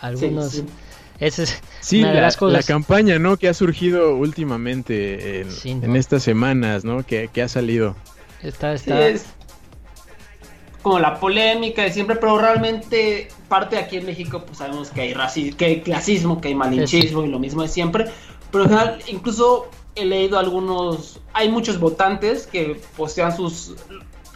Algunos... 0.00 0.52
sí. 0.52 0.64
Esa 1.20 1.42
es 1.42 1.60
Sí, 1.80 1.98
una 1.98 2.10
de 2.10 2.14
la, 2.14 2.20
las 2.22 2.36
cosas... 2.36 2.52
la 2.52 2.62
campaña, 2.62 3.18
¿no? 3.18 3.36
Que 3.36 3.48
ha 3.48 3.54
surgido 3.54 4.14
últimamente 4.14 5.40
en, 5.40 5.50
Sí, 5.50 5.74
¿no? 5.74 5.84
en 5.86 5.96
estas 5.96 6.22
semanas, 6.22 6.84
¿no? 6.84 7.04
Que, 7.04 7.28
que 7.32 7.42
ha 7.42 7.48
salido. 7.48 7.96
Está, 8.42 8.76
Sí, 8.76 8.90
está... 8.90 9.08
es 9.08 9.26
como 10.82 10.98
la 11.00 11.18
polémica 11.18 11.82
de 11.82 11.92
siempre, 11.92 12.16
pero 12.16 12.38
realmente 12.38 13.28
parte 13.48 13.76
aquí 13.78 13.96
en 13.96 14.06
México, 14.06 14.42
pues 14.46 14.58
sabemos 14.58 14.90
que 14.90 15.00
hay 15.02 15.14
racismo, 15.14 15.56
que 15.56 15.64
hay 15.64 15.80
clasismo, 15.80 16.40
que 16.40 16.48
hay 16.48 16.54
malinchismo 16.54 17.24
y 17.24 17.28
lo 17.28 17.38
mismo 17.38 17.62
de 17.62 17.68
siempre. 17.68 18.06
Pero 18.50 18.64
en 18.64 18.70
general, 18.70 18.98
incluso 19.08 19.68
he 19.96 20.04
leído 20.04 20.38
algunos, 20.38 21.20
hay 21.34 21.48
muchos 21.50 21.78
votantes 21.80 22.46
que 22.46 22.80
postean 22.96 23.36
sus 23.36 23.74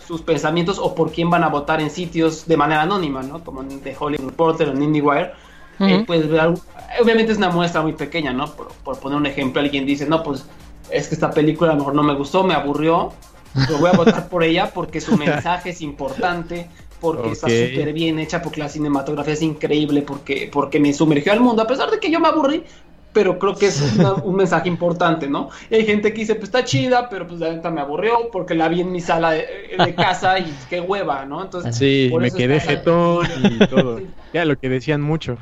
sus 0.07 0.21
pensamientos 0.21 0.81
o 0.81 0.97
por 0.97 1.13
quién 1.13 1.31
van 1.31 1.45
a 1.45 1.49
votar 1.49 1.81
en 1.81 1.89
sitios 1.89 2.47
de 2.47 2.57
manera 2.57 2.83
anónima, 2.83 3.23
¿no? 3.23 3.43
Como 3.45 3.63
en 3.63 3.81
The 3.81 3.97
Hollywood 3.99 4.31
Reporter 4.31 4.69
o 4.69 4.73
en 4.73 4.83
IndieWire. 4.83 5.31
Eh, 5.79 5.95
Ujú. 5.95 6.07
pues 6.07 6.29
ver 6.29 6.41
algo- 6.41 6.61
obviamente 7.01 7.31
es 7.33 7.39
una 7.39 7.51
muestra 7.51 7.83
muy 7.83 7.93
pequeña, 7.93 8.33
¿no? 8.33 8.47
Por, 8.53 8.69
por 8.85 8.99
poner 8.99 9.17
un 9.17 9.27
ejemplo, 9.27 9.63
alguien 9.63 9.87
dice, 9.87 10.05
no, 10.07 10.23
pues 10.25 10.45
es 10.91 11.07
que 11.07 11.15
esta 11.15 11.31
película 11.31 11.71
a 11.71 11.75
lo 11.75 11.79
mejor 11.79 11.95
no 11.95 12.03
me 12.03 12.15
gustó, 12.15 12.43
me 12.43 12.53
aburrió, 12.53 13.13
pero 13.55 13.79
voy 13.79 13.91
a 13.91 13.93
votar 13.95 14.29
por 14.29 14.43
ella 14.45 14.73
porque 14.73 15.01
su 15.01 15.17
mensaje 15.17 15.71
es 15.71 15.81
importante, 15.81 16.69
porque 17.01 17.33
está 17.33 17.49
súper 17.49 17.93
bien 17.93 18.19
hecha, 18.19 18.43
porque 18.43 18.61
la 18.61 18.69
cinematografía 18.69 19.35
es 19.35 19.43
increíble, 19.43 20.03
porque, 20.03 20.49
porque 20.53 20.79
me 20.81 20.93
sumergió 20.93 21.33
al 21.33 21.41
mundo, 21.41 21.63
a 21.63 21.67
pesar 21.67 21.91
de 21.91 21.99
que 21.99 22.11
yo 22.11 22.21
me 22.21 22.29
aburrí, 22.29 22.65
pero 23.13 23.39
creo 23.39 23.55
que 23.57 23.67
es 23.67 23.81
una- 23.99 24.15
un 24.15 24.37
mensaje 24.37 24.69
importante, 24.69 25.29
¿no? 25.29 25.51
Y 25.69 25.75
hay 25.75 25.85
gente 25.85 26.13
que 26.15 26.21
dice, 26.21 26.35
pues 26.35 26.45
está 26.45 26.65
chida, 26.65 27.09
pero 27.11 27.27
pues 27.27 27.41
la 27.41 27.53
neta 27.53 27.71
me 27.71 27.81
aburrió 27.81 28.31
porque 28.33 28.55
la 28.55 28.69
vi 28.69 28.81
en 28.81 28.93
mi 28.93 29.01
sala 29.01 29.33
de, 29.33 29.47
de 29.79 29.95
casa 29.97 30.39
y 30.39 30.53
qué 30.71 30.81
hueva, 30.81 31.25
¿no? 31.27 31.43
Entonces, 31.43 31.77
Sí, 31.77 32.09
por 32.11 32.23
me 32.23 32.29
eso 32.29 32.37
quedé 32.37 32.61
jetón 32.61 33.27
y 33.45 33.59
todo. 33.67 34.01
Ya 34.33 34.45
lo 34.45 34.57
que 34.57 34.69
decían 34.69 35.03
mucho. 35.03 35.37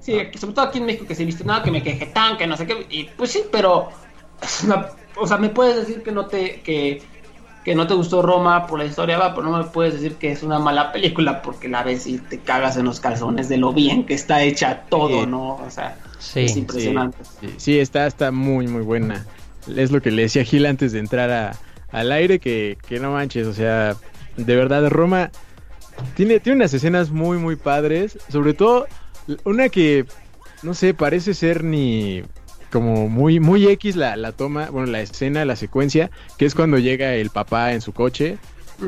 Sí, 0.00 0.18
sobre 0.38 0.54
todo 0.54 0.66
aquí 0.66 0.78
en 0.78 0.86
México 0.86 1.06
que 1.06 1.14
se 1.14 1.24
viste 1.24 1.44
nada, 1.44 1.62
que 1.62 1.70
me 1.70 1.82
queje 1.82 2.06
tan, 2.06 2.36
que 2.36 2.46
no 2.46 2.56
sé 2.56 2.66
qué, 2.66 2.86
y 2.90 3.04
pues 3.16 3.30
sí, 3.30 3.42
pero 3.50 3.88
o 5.16 5.26
sea, 5.26 5.38
me 5.38 5.48
puedes 5.48 5.76
decir 5.76 6.02
que 6.02 6.12
no 6.12 6.26
te 6.26 6.60
que, 6.62 7.02
que 7.64 7.74
no 7.74 7.86
te 7.86 7.94
gustó 7.94 8.20
Roma 8.22 8.66
por 8.66 8.78
la 8.78 8.84
historia, 8.84 9.16
va, 9.18 9.34
pero 9.34 9.48
no 9.50 9.56
me 9.58 9.64
puedes 9.64 9.94
decir 9.94 10.16
que 10.16 10.30
es 10.30 10.42
una 10.42 10.58
mala 10.58 10.92
película 10.92 11.40
porque 11.42 11.68
la 11.68 11.82
ves 11.82 12.06
y 12.06 12.18
te 12.18 12.38
cagas 12.40 12.76
en 12.76 12.84
los 12.84 13.00
calzones 13.00 13.48
de 13.48 13.56
lo 13.56 13.72
bien 13.72 14.04
que 14.04 14.14
está 14.14 14.42
hecha 14.42 14.82
todo. 14.90 15.26
¿no? 15.26 15.56
O 15.56 15.70
sea, 15.70 15.96
Sí, 16.18 16.40
es 16.40 16.56
impresionante. 16.56 17.18
Sí, 17.40 17.54
sí, 17.56 17.78
está, 17.78 18.06
está 18.06 18.30
muy, 18.30 18.66
muy 18.68 18.82
buena. 18.82 19.24
Es 19.74 19.90
lo 19.90 20.00
que 20.02 20.10
le 20.10 20.22
decía 20.22 20.44
Gil 20.44 20.66
antes 20.66 20.92
de 20.92 20.98
entrar 20.98 21.30
a- 21.30 21.56
al 21.90 22.12
aire, 22.12 22.38
que, 22.38 22.76
que 22.86 22.98
no 23.00 23.12
manches, 23.12 23.46
o 23.46 23.52
sea, 23.54 23.96
de 24.36 24.56
verdad, 24.56 24.88
Roma 24.90 25.30
tiene, 26.16 26.40
tiene 26.40 26.56
unas 26.56 26.74
escenas 26.74 27.10
muy, 27.10 27.38
muy 27.38 27.56
padres. 27.56 28.18
Sobre 28.28 28.52
todo, 28.54 28.86
una 29.44 29.68
que, 29.68 30.04
no 30.62 30.74
sé, 30.74 30.92
parece 30.92 31.34
ser 31.34 31.62
ni 31.64 32.22
como 32.74 33.08
muy, 33.08 33.38
muy 33.38 33.66
X 33.68 33.94
la, 33.94 34.16
la 34.16 34.32
toma, 34.32 34.68
bueno, 34.70 34.90
la 34.90 35.00
escena, 35.00 35.44
la 35.44 35.54
secuencia, 35.54 36.10
que 36.36 36.44
es 36.44 36.56
cuando 36.56 36.78
llega 36.78 37.14
el 37.14 37.30
papá 37.30 37.72
en 37.72 37.80
su 37.80 37.92
coche. 37.92 38.36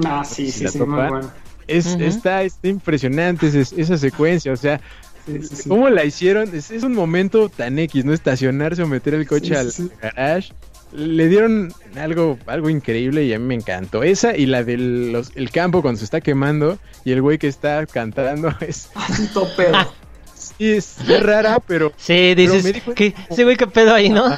Ah, 0.05 0.25
sí, 0.25 0.51
sí, 0.51 0.66
sí, 0.66 0.79
muy 0.81 0.88
bueno. 1.09 1.31
Es, 1.68 1.87
está, 1.87 2.42
está 2.42 2.66
impresionante 2.68 3.46
esa 3.46 3.96
secuencia, 3.96 4.53
o 4.53 4.57
sea, 4.57 4.81
Sí, 5.27 5.42
sí, 5.42 5.57
sí. 5.57 5.68
¿Cómo 5.68 5.88
la 5.88 6.05
hicieron? 6.05 6.55
Es, 6.55 6.70
es 6.70 6.85
un 6.85 6.94
momento 6.94 7.49
tan 7.49 7.79
X, 7.81 8.05
¿no? 8.05 8.12
Estacionarse 8.12 8.83
o 8.83 8.87
meter 8.87 9.14
el 9.14 9.27
coche 9.27 9.55
Sí, 9.70 9.83
al 9.83 9.90
garage. 10.01 10.53
Le 10.92 11.27
dieron 11.27 11.72
algo, 11.96 12.38
algo 12.46 12.70
increíble 12.70 13.25
y 13.25 13.33
a 13.35 13.38
mí 13.40 13.44
me 13.44 13.55
encantó. 13.57 14.05
Esa 14.05 14.37
y 14.37 14.46
la 14.46 14.62
del 14.62 15.11
los- 15.12 15.33
el 15.35 15.51
campo 15.51 15.83
cuando 15.83 15.99
se 15.99 16.05
está 16.05 16.20
quemando 16.20 16.79
y 17.05 17.11
el 17.11 17.22
güey 17.22 17.38
que 17.38 17.49
está 17.49 17.87
cantando 17.87 18.53
es, 18.61 18.88
Así 18.94 19.27
todo 19.35 19.49
pedo. 19.57 19.77
es, 20.59 20.97
rara, 21.23 21.61
pero 21.66 21.92
Sí, 21.97 22.35
dices, 22.35 22.83
que 22.95 23.14
ese 23.31 23.45
güey 23.45 23.57
qué 23.57 23.66
pedo 23.66 23.95
ahí, 23.95 24.09
¿no? 24.09 24.37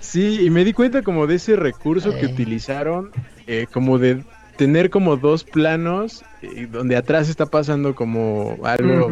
sí, 0.00 0.40
y 0.42 0.50
me 0.50 0.64
di 0.64 0.72
cuenta 0.72 1.02
como 1.02 1.26
de 1.26 1.36
ese 1.36 1.56
recurso 1.56 2.14
que 2.14 2.26
utilizaron, 2.26 3.10
eh, 3.46 3.66
como 3.72 3.98
de 3.98 4.22
tener 4.56 4.90
como 4.90 5.16
dos 5.16 5.44
planos 5.44 6.22
eh, 6.42 6.68
donde 6.70 6.96
atrás 6.96 7.28
está 7.28 7.46
pasando 7.46 7.94
como 7.94 8.58
algo 8.64 9.10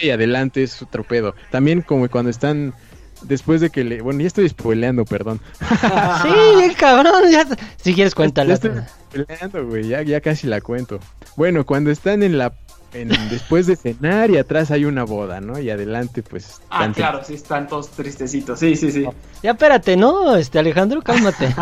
y 0.00 0.10
adelante 0.10 0.62
es 0.62 0.80
otro 0.82 1.04
pedo. 1.04 1.34
También 1.50 1.82
como 1.82 2.08
cuando 2.08 2.30
están 2.30 2.74
después 3.22 3.60
de 3.60 3.70
que 3.70 3.84
le, 3.84 4.02
bueno, 4.02 4.20
ya 4.20 4.26
estoy 4.26 4.48
spoileando, 4.48 5.04
perdón. 5.04 5.40
Sí, 6.22 6.74
cabrón. 6.76 7.30
Ya... 7.30 7.46
Si 7.76 7.94
quieres, 7.94 8.12
Ya 8.12 8.16
cuéntala. 8.16 8.54
estoy 8.54 8.70
spoileando, 9.08 9.66
güey, 9.66 9.88
ya, 9.88 10.02
ya 10.02 10.20
casi 10.20 10.46
la 10.46 10.60
cuento. 10.60 10.98
Bueno, 11.36 11.64
cuando 11.64 11.90
están 11.90 12.22
en 12.22 12.38
la 12.38 12.52
en- 12.92 13.08
después 13.28 13.66
de 13.66 13.76
cenar 13.76 14.30
y 14.30 14.38
atrás 14.38 14.70
hay 14.70 14.84
una 14.84 15.04
boda, 15.04 15.40
¿no? 15.40 15.58
Y 15.58 15.70
adelante 15.70 16.22
pues 16.22 16.60
Ah, 16.70 16.80
están- 16.86 16.94
claro, 16.94 17.20
sí, 17.24 17.34
están 17.34 17.66
todos 17.68 17.88
tristecitos. 17.90 18.58
Sí, 18.58 18.76
sí, 18.76 18.90
sí. 18.90 19.06
Ya 19.42 19.50
espérate, 19.52 19.96
¿no? 19.96 20.34
Este 20.36 20.58
Alejandro, 20.58 21.02
cálmate. 21.02 21.46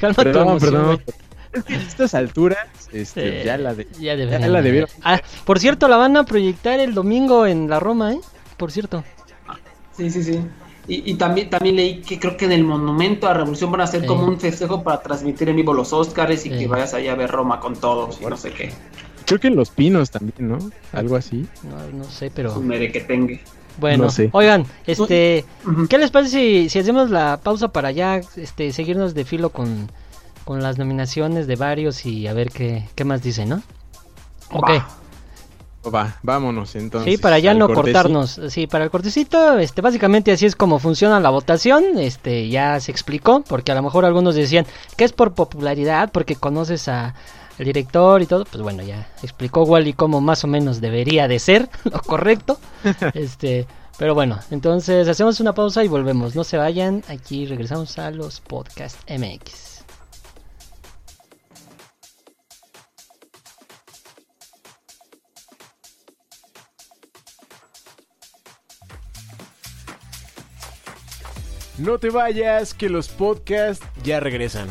Cálmate 0.00 0.24
Perdón, 0.24 0.48
emoción, 0.48 0.72
perdón. 0.72 1.02
Es 1.52 1.64
que 1.64 1.74
a 1.74 1.78
estas 1.78 2.14
alturas 2.14 2.58
este 2.92 3.44
ya 3.44 3.58
la 3.58 3.74
de 3.74 3.86
ya 3.98 4.16
deberían 4.16 4.52
la 4.52 4.58
de- 4.60 4.64
debieron. 4.64 4.88
Ah, 5.02 5.20
por 5.44 5.58
cierto, 5.58 5.88
la 5.88 5.96
van 5.96 6.16
a 6.16 6.24
proyectar 6.24 6.78
el 6.80 6.94
domingo 6.94 7.44
en 7.46 7.68
la 7.68 7.80
Roma, 7.80 8.12
¿eh? 8.14 8.20
Por 8.56 8.70
cierto. 8.72 9.04
Sí, 9.96 10.08
sí, 10.10 10.22
sí. 10.22 10.40
Y, 10.88 11.10
y 11.10 11.14
también, 11.14 11.50
también 11.50 11.76
leí 11.76 12.00
que 12.00 12.18
creo 12.18 12.36
que 12.36 12.46
en 12.46 12.52
el 12.52 12.64
Monumento 12.64 13.26
a 13.26 13.30
la 13.32 13.38
Revolución 13.40 13.70
van 13.70 13.82
a 13.82 13.84
hacer 13.84 14.06
como 14.06 14.24
un 14.24 14.40
festejo 14.40 14.82
para 14.82 15.00
transmitir 15.02 15.48
en 15.50 15.56
vivo 15.56 15.74
los 15.74 15.92
Oscars 15.92 16.46
y 16.46 16.50
que 16.50 16.66
vayas 16.66 16.94
allá 16.94 17.12
a 17.12 17.16
ver 17.16 17.30
Roma 17.30 17.60
con 17.60 17.76
todos 17.76 18.18
y 18.20 18.24
no 18.24 18.36
sé 18.36 18.50
qué. 18.52 18.72
Creo 19.30 19.38
que 19.38 19.46
en 19.46 19.54
Los 19.54 19.70
Pinos 19.70 20.10
también, 20.10 20.48
¿no? 20.48 20.58
Algo 20.92 21.14
así. 21.14 21.46
No, 21.62 21.98
no 21.98 22.02
sé, 22.02 22.32
pero 22.34 22.58
merequetengue. 22.58 23.40
bueno. 23.78 24.06
no 24.06 24.10
sé. 24.10 24.28
Oigan, 24.32 24.66
este. 24.88 25.44
¿qué 25.88 25.98
les 25.98 26.10
parece 26.10 26.32
si, 26.32 26.68
si 26.68 26.80
hacemos 26.80 27.10
la 27.10 27.38
pausa 27.40 27.68
para 27.68 27.92
ya 27.92 28.16
este 28.16 28.72
seguirnos 28.72 29.14
de 29.14 29.24
filo 29.24 29.50
con, 29.50 29.88
con 30.44 30.64
las 30.64 30.78
nominaciones 30.78 31.46
de 31.46 31.54
varios 31.54 32.06
y 32.06 32.26
a 32.26 32.32
ver 32.32 32.50
qué, 32.50 32.88
qué 32.96 33.04
más 33.04 33.22
dicen, 33.22 33.50
¿no? 33.50 33.62
Ok. 34.50 34.68
Va. 34.68 35.94
Va, 35.94 36.18
vámonos 36.24 36.74
entonces. 36.74 37.14
Sí, 37.14 37.16
para 37.16 37.38
ya 37.38 37.54
no 37.54 37.68
cortecito. 37.68 37.82
cortarnos. 37.84 38.40
Sí, 38.48 38.66
para 38.66 38.82
el 38.82 38.90
cortecito, 38.90 39.60
este, 39.60 39.80
básicamente 39.80 40.32
así 40.32 40.44
es 40.44 40.56
como 40.56 40.80
funciona 40.80 41.20
la 41.20 41.30
votación. 41.30 41.98
Este, 41.98 42.48
ya 42.48 42.80
se 42.80 42.90
explicó, 42.90 43.44
porque 43.48 43.70
a 43.70 43.76
lo 43.76 43.82
mejor 43.82 44.04
algunos 44.04 44.34
decían 44.34 44.66
que 44.96 45.04
es 45.04 45.12
por 45.12 45.34
popularidad, 45.34 46.10
porque 46.10 46.34
conoces 46.34 46.88
a 46.88 47.14
el 47.60 47.66
director 47.66 48.22
y 48.22 48.26
todo. 48.26 48.44
Pues 48.44 48.62
bueno, 48.62 48.82
ya 48.82 49.06
explicó 49.22 49.64
Wally 49.64 49.92
cómo 49.92 50.20
más 50.20 50.42
o 50.44 50.46
menos 50.46 50.80
debería 50.80 51.28
de 51.28 51.38
ser 51.38 51.68
lo 51.84 52.00
correcto. 52.00 52.58
este, 53.14 53.66
pero 53.98 54.14
bueno, 54.14 54.38
entonces 54.50 55.06
hacemos 55.06 55.40
una 55.40 55.52
pausa 55.52 55.84
y 55.84 55.88
volvemos. 55.88 56.34
No 56.34 56.42
se 56.42 56.56
vayan, 56.56 57.04
aquí 57.08 57.46
regresamos 57.46 57.98
a 57.98 58.10
los 58.10 58.40
podcast 58.40 58.98
MX. 59.10 59.84
No 71.76 71.98
te 71.98 72.10
vayas, 72.10 72.74
que 72.74 72.90
los 72.90 73.08
podcasts 73.08 73.86
ya 74.02 74.20
regresan. 74.20 74.68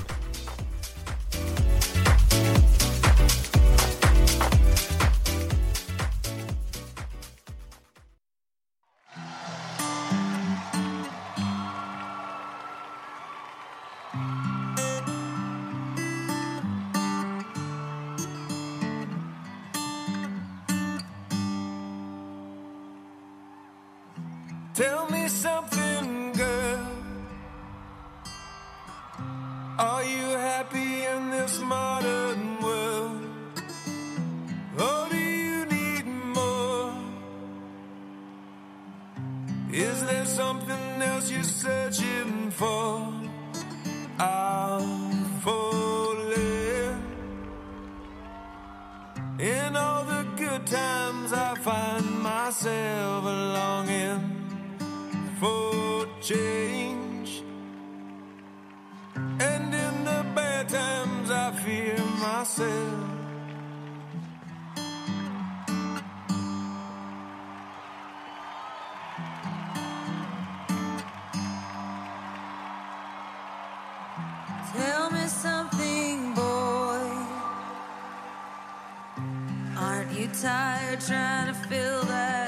Tired 80.42 81.02
trying 81.02 81.48
to 81.48 81.54
fill 81.54 82.04
that 82.06 82.39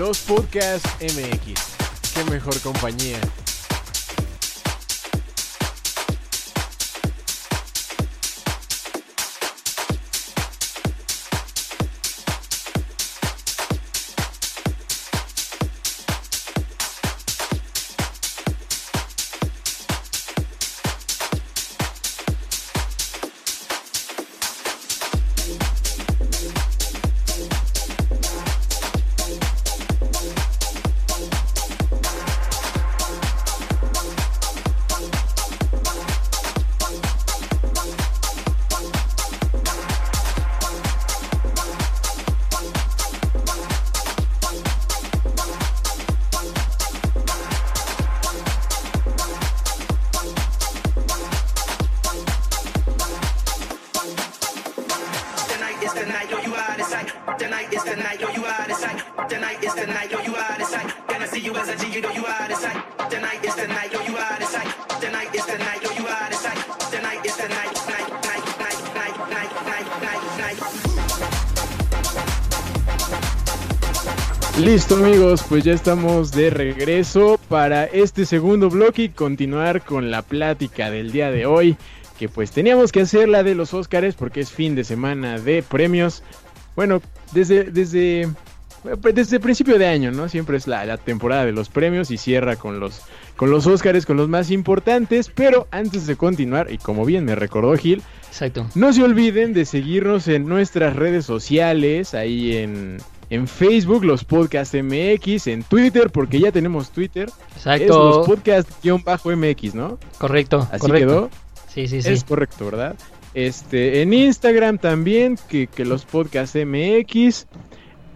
Los 0.00 0.20
Podcast 0.20 0.86
MX. 1.02 1.60
Qué 2.14 2.24
mejor 2.30 2.58
compañía. 2.60 3.20
Amigos, 75.30 75.46
pues 75.48 75.62
ya 75.62 75.74
estamos 75.74 76.32
de 76.32 76.50
regreso 76.50 77.38
para 77.48 77.84
este 77.84 78.26
segundo 78.26 78.68
bloque 78.68 79.04
y 79.04 79.08
continuar 79.10 79.84
con 79.84 80.10
la 80.10 80.22
plática 80.22 80.90
del 80.90 81.12
día 81.12 81.30
de 81.30 81.46
hoy. 81.46 81.76
Que 82.18 82.28
pues 82.28 82.50
teníamos 82.50 82.90
que 82.90 83.02
hacer 83.02 83.28
la 83.28 83.44
de 83.44 83.54
los 83.54 83.72
Óscares 83.72 84.16
porque 84.16 84.40
es 84.40 84.50
fin 84.50 84.74
de 84.74 84.82
semana 84.82 85.38
de 85.38 85.62
premios. 85.62 86.24
Bueno, 86.74 87.00
desde, 87.32 87.62
desde, 87.62 88.28
desde 89.12 89.36
el 89.36 89.42
principio 89.42 89.78
de 89.78 89.86
año, 89.86 90.10
¿no? 90.10 90.28
Siempre 90.28 90.56
es 90.56 90.66
la, 90.66 90.84
la 90.84 90.96
temporada 90.96 91.44
de 91.44 91.52
los 91.52 91.68
premios 91.68 92.10
y 92.10 92.16
cierra 92.16 92.56
con 92.56 92.80
los, 92.80 93.00
con 93.36 93.52
los 93.52 93.68
Óscares, 93.68 94.06
con 94.06 94.16
los 94.16 94.28
más 94.28 94.50
importantes. 94.50 95.30
Pero 95.32 95.68
antes 95.70 96.08
de 96.08 96.16
continuar, 96.16 96.72
y 96.72 96.78
como 96.78 97.04
bien 97.04 97.24
me 97.24 97.36
recordó 97.36 97.76
Gil, 97.76 98.02
Exacto. 98.26 98.66
no 98.74 98.92
se 98.92 99.04
olviden 99.04 99.52
de 99.52 99.64
seguirnos 99.64 100.26
en 100.26 100.48
nuestras 100.48 100.96
redes 100.96 101.24
sociales, 101.24 102.14
ahí 102.14 102.56
en, 102.56 102.98
en 103.30 103.46
Facebook, 103.46 104.04
los 104.04 104.24
Podcast 104.24 104.74
MX, 104.74 105.46
en 105.46 105.62
Twitter, 105.62 106.10
porque 106.10 106.40
ya 106.40 106.50
tenemos 106.50 106.90
Twitter. 106.90 107.30
Exacto. 107.54 107.84
Es 107.84 107.88
los 107.88 108.26
Podcast-MX, 108.26 109.74
¿no? 109.74 109.98
Correcto. 110.18 110.68
Así 110.70 110.80
correcto. 110.80 111.08
quedó. 111.08 111.30
Sí, 111.68 111.86
sí, 111.86 112.02
sí. 112.02 112.12
Es 112.12 112.24
correcto, 112.24 112.66
¿verdad? 112.66 112.96
Este, 113.32 114.02
en 114.02 114.12
Instagram 114.12 114.78
también, 114.78 115.38
que, 115.48 115.68
que 115.68 115.84
los 115.84 116.04
Podcast 116.04 116.56
MX. 116.56 117.46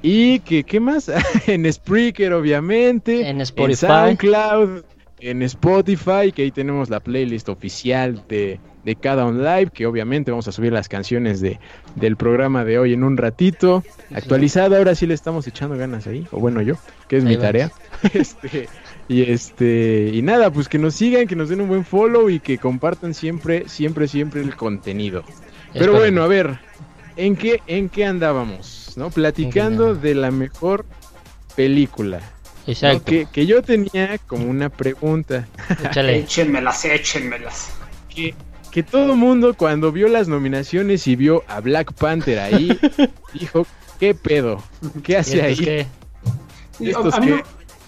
Y 0.03 0.40
que, 0.40 0.64
¿qué 0.64 0.81
más? 0.81 1.11
en 1.46 1.72
Spreaker, 1.72 2.33
obviamente. 2.33 3.29
En 3.29 3.40
Spotify. 3.40 3.87
SoundCloud. 3.87 4.83
En 5.20 5.42
Spotify, 5.42 6.33
que 6.35 6.42
ahí 6.42 6.50
tenemos 6.50 6.90
la 6.90 7.00
playlist 7.00 7.48
oficial 7.48 8.24
de, 8.29 8.59
de 8.85 8.97
cada 8.97 9.25
on 9.27 9.42
live, 9.42 9.70
que 9.73 9.87
obviamente 9.87 10.31
vamos 10.31 10.47
a 10.49 10.53
subir 10.53 10.73
las 10.73 10.88
canciones 10.88 11.40
de, 11.40 11.59
del 11.94 12.16
programa 12.16 12.64
de 12.64 12.79
hoy 12.79 12.92
en 12.92 13.05
un 13.05 13.16
ratito. 13.16 13.83
Actualizado, 14.14 14.77
ahora 14.77 14.94
sí 14.94 15.07
le 15.07 15.14
estamos 15.14 15.47
echando 15.47 15.77
ganas 15.77 16.07
ahí, 16.07 16.27
o 16.31 16.38
bueno 16.38 16.61
yo, 16.62 16.77
que 17.09 17.16
es 17.16 17.25
Ahí 17.25 17.31
mi 17.31 17.37
vamos. 17.37 17.47
tarea. 17.47 17.73
este, 18.14 18.68
y 19.09 19.23
este, 19.23 20.11
y 20.12 20.23
nada, 20.23 20.51
pues 20.51 20.68
que 20.68 20.79
nos 20.79 20.94
sigan, 20.94 21.27
que 21.27 21.37
nos 21.37 21.49
den 21.49 21.61
un 21.61 21.68
buen 21.68 21.85
follow 21.85 22.29
y 22.31 22.40
que 22.40 22.59
compartan 22.59 23.14
siempre, 23.14 23.68
siempre, 23.68 24.09
siempre 24.09 24.42
el 24.42 24.55
contenido. 24.57 25.25
Pero 25.73 25.92
bueno, 25.94 26.23
a 26.23 26.27
ver, 26.27 26.59
¿en 27.16 27.37
qué, 27.37 27.61
en 27.66 27.88
qué 27.88 28.05
andábamos? 28.05 28.92
¿No? 28.97 29.11
Platicando 29.11 29.94
de 29.94 30.14
la 30.14 30.31
mejor 30.31 30.87
película. 31.57 32.18
¿no? 32.18 32.73
Exacto. 32.73 33.05
Que, 33.07 33.27
que 33.31 33.47
yo 33.47 33.62
tenía 33.62 34.18
como 34.27 34.47
una 34.47 34.68
pregunta. 34.68 35.49
Échale. 35.85 36.18
Échenmelas, 36.20 36.85
échenmelas. 36.85 37.70
Que 38.75 38.83
todo 38.83 39.15
mundo 39.15 39.55
cuando 39.55 39.93
vio 39.93 40.09
las 40.09 40.27
nominaciones 40.27 41.07
y 41.07 41.15
vio 41.15 41.45
a 41.47 41.61
Black 41.61 41.93
Panther 41.93 42.41
ahí, 42.41 42.77
dijo, 43.33 43.65
¿qué 44.01 44.17
pedo? 44.17 44.61
¿Qué 45.05 45.13
¿Y 45.13 45.15
hace 45.15 45.43
ahí? 45.43 45.57
qué? 45.57 45.87
Sí, 46.77 46.91
¿Estos 46.91 47.15
a, 47.15 47.21
mí 47.21 47.29
no, 47.29 47.43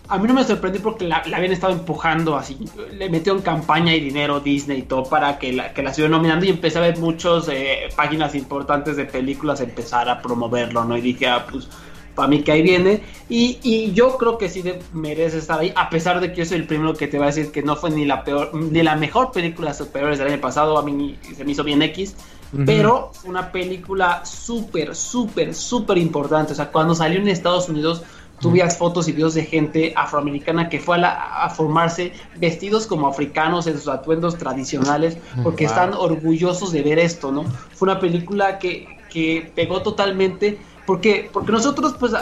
a 0.06 0.16
mí 0.16 0.28
no 0.28 0.34
me 0.34 0.44
sorprendió 0.44 0.80
porque 0.80 1.04
la, 1.04 1.24
la 1.26 1.38
habían 1.38 1.52
estado 1.52 1.72
empujando 1.72 2.36
así. 2.36 2.56
Le 2.92 3.10
metió 3.10 3.32
en 3.32 3.42
campaña 3.42 3.96
y 3.96 3.98
dinero 3.98 4.38
Disney 4.38 4.78
y 4.78 4.82
todo 4.82 5.02
para 5.02 5.40
que 5.40 5.54
la, 5.54 5.74
que 5.74 5.82
la 5.82 5.90
estuvieran 5.90 6.12
nominando 6.12 6.46
y 6.46 6.50
empecé 6.50 6.78
a 6.78 6.82
ver 6.82 6.98
muchas 6.98 7.50
páginas 7.96 8.36
importantes 8.36 8.96
de 8.96 9.06
películas 9.06 9.60
empezar 9.60 10.08
a 10.08 10.22
promoverlo, 10.22 10.84
¿no? 10.84 10.96
Y 10.96 11.00
dije, 11.00 11.26
ah, 11.26 11.48
pues 11.50 11.68
para 12.16 12.26
mí 12.26 12.42
que 12.42 12.50
ahí 12.50 12.62
viene. 12.62 13.02
Y, 13.28 13.58
y 13.62 13.92
yo 13.92 14.16
creo 14.18 14.38
que 14.38 14.48
sí 14.48 14.62
de- 14.62 14.80
merece 14.92 15.38
estar 15.38 15.60
ahí, 15.60 15.72
a 15.76 15.88
pesar 15.88 16.18
de 16.20 16.32
que 16.32 16.38
yo 16.38 16.44
soy 16.46 16.56
el 16.58 16.66
primero 16.66 16.94
que 16.94 17.06
te 17.06 17.18
va 17.18 17.24
a 17.26 17.28
decir 17.28 17.52
que 17.52 17.62
no 17.62 17.76
fue 17.76 17.90
ni 17.90 18.04
la 18.04 18.24
peor, 18.24 18.52
ni 18.54 18.82
la 18.82 18.96
mejor 18.96 19.30
película 19.30 19.70
de 19.70 19.78
superhéroes 19.78 20.18
del 20.18 20.32
año 20.32 20.40
pasado, 20.40 20.76
a 20.78 20.82
mí 20.82 21.16
se 21.36 21.44
me 21.44 21.52
hizo 21.52 21.62
bien 21.62 21.82
X. 21.82 22.16
Ujú. 22.52 22.64
Pero 22.64 23.10
fue 23.12 23.30
una 23.30 23.52
película 23.52 24.24
súper, 24.24 24.94
súper, 24.96 25.54
súper 25.54 25.98
importante. 25.98 26.52
O 26.52 26.56
sea, 26.56 26.70
cuando 26.72 26.94
salió 26.94 27.20
en 27.20 27.28
Estados 27.28 27.68
Unidos, 27.68 28.02
tú 28.40 28.50
veías 28.52 28.76
fotos 28.76 29.08
y 29.08 29.12
videos 29.12 29.32
de 29.34 29.44
gente 29.46 29.92
afroamericana 29.96 30.68
que 30.68 30.78
fue 30.78 30.96
a, 30.96 30.98
la- 30.98 31.42
a 31.44 31.50
formarse 31.50 32.12
vestidos 32.36 32.86
como 32.86 33.08
africanos 33.08 33.66
en 33.66 33.74
sus 33.78 33.88
atuendos 33.88 34.36
tradicionales, 34.38 35.16
porque 35.42 35.64
Wow. 35.64 35.72
están 35.72 35.94
orgullosos 35.94 36.70
de 36.72 36.82
ver 36.82 36.98
esto, 36.98 37.32
¿no? 37.32 37.44
Fue 37.74 37.88
una 37.90 37.98
película 37.98 38.58
que, 38.58 38.86
que 39.10 39.50
pegó 39.54 39.82
totalmente, 39.82 40.58
porque, 40.86 41.30
porque 41.32 41.52
nosotros, 41.52 41.94
pues, 41.98 42.12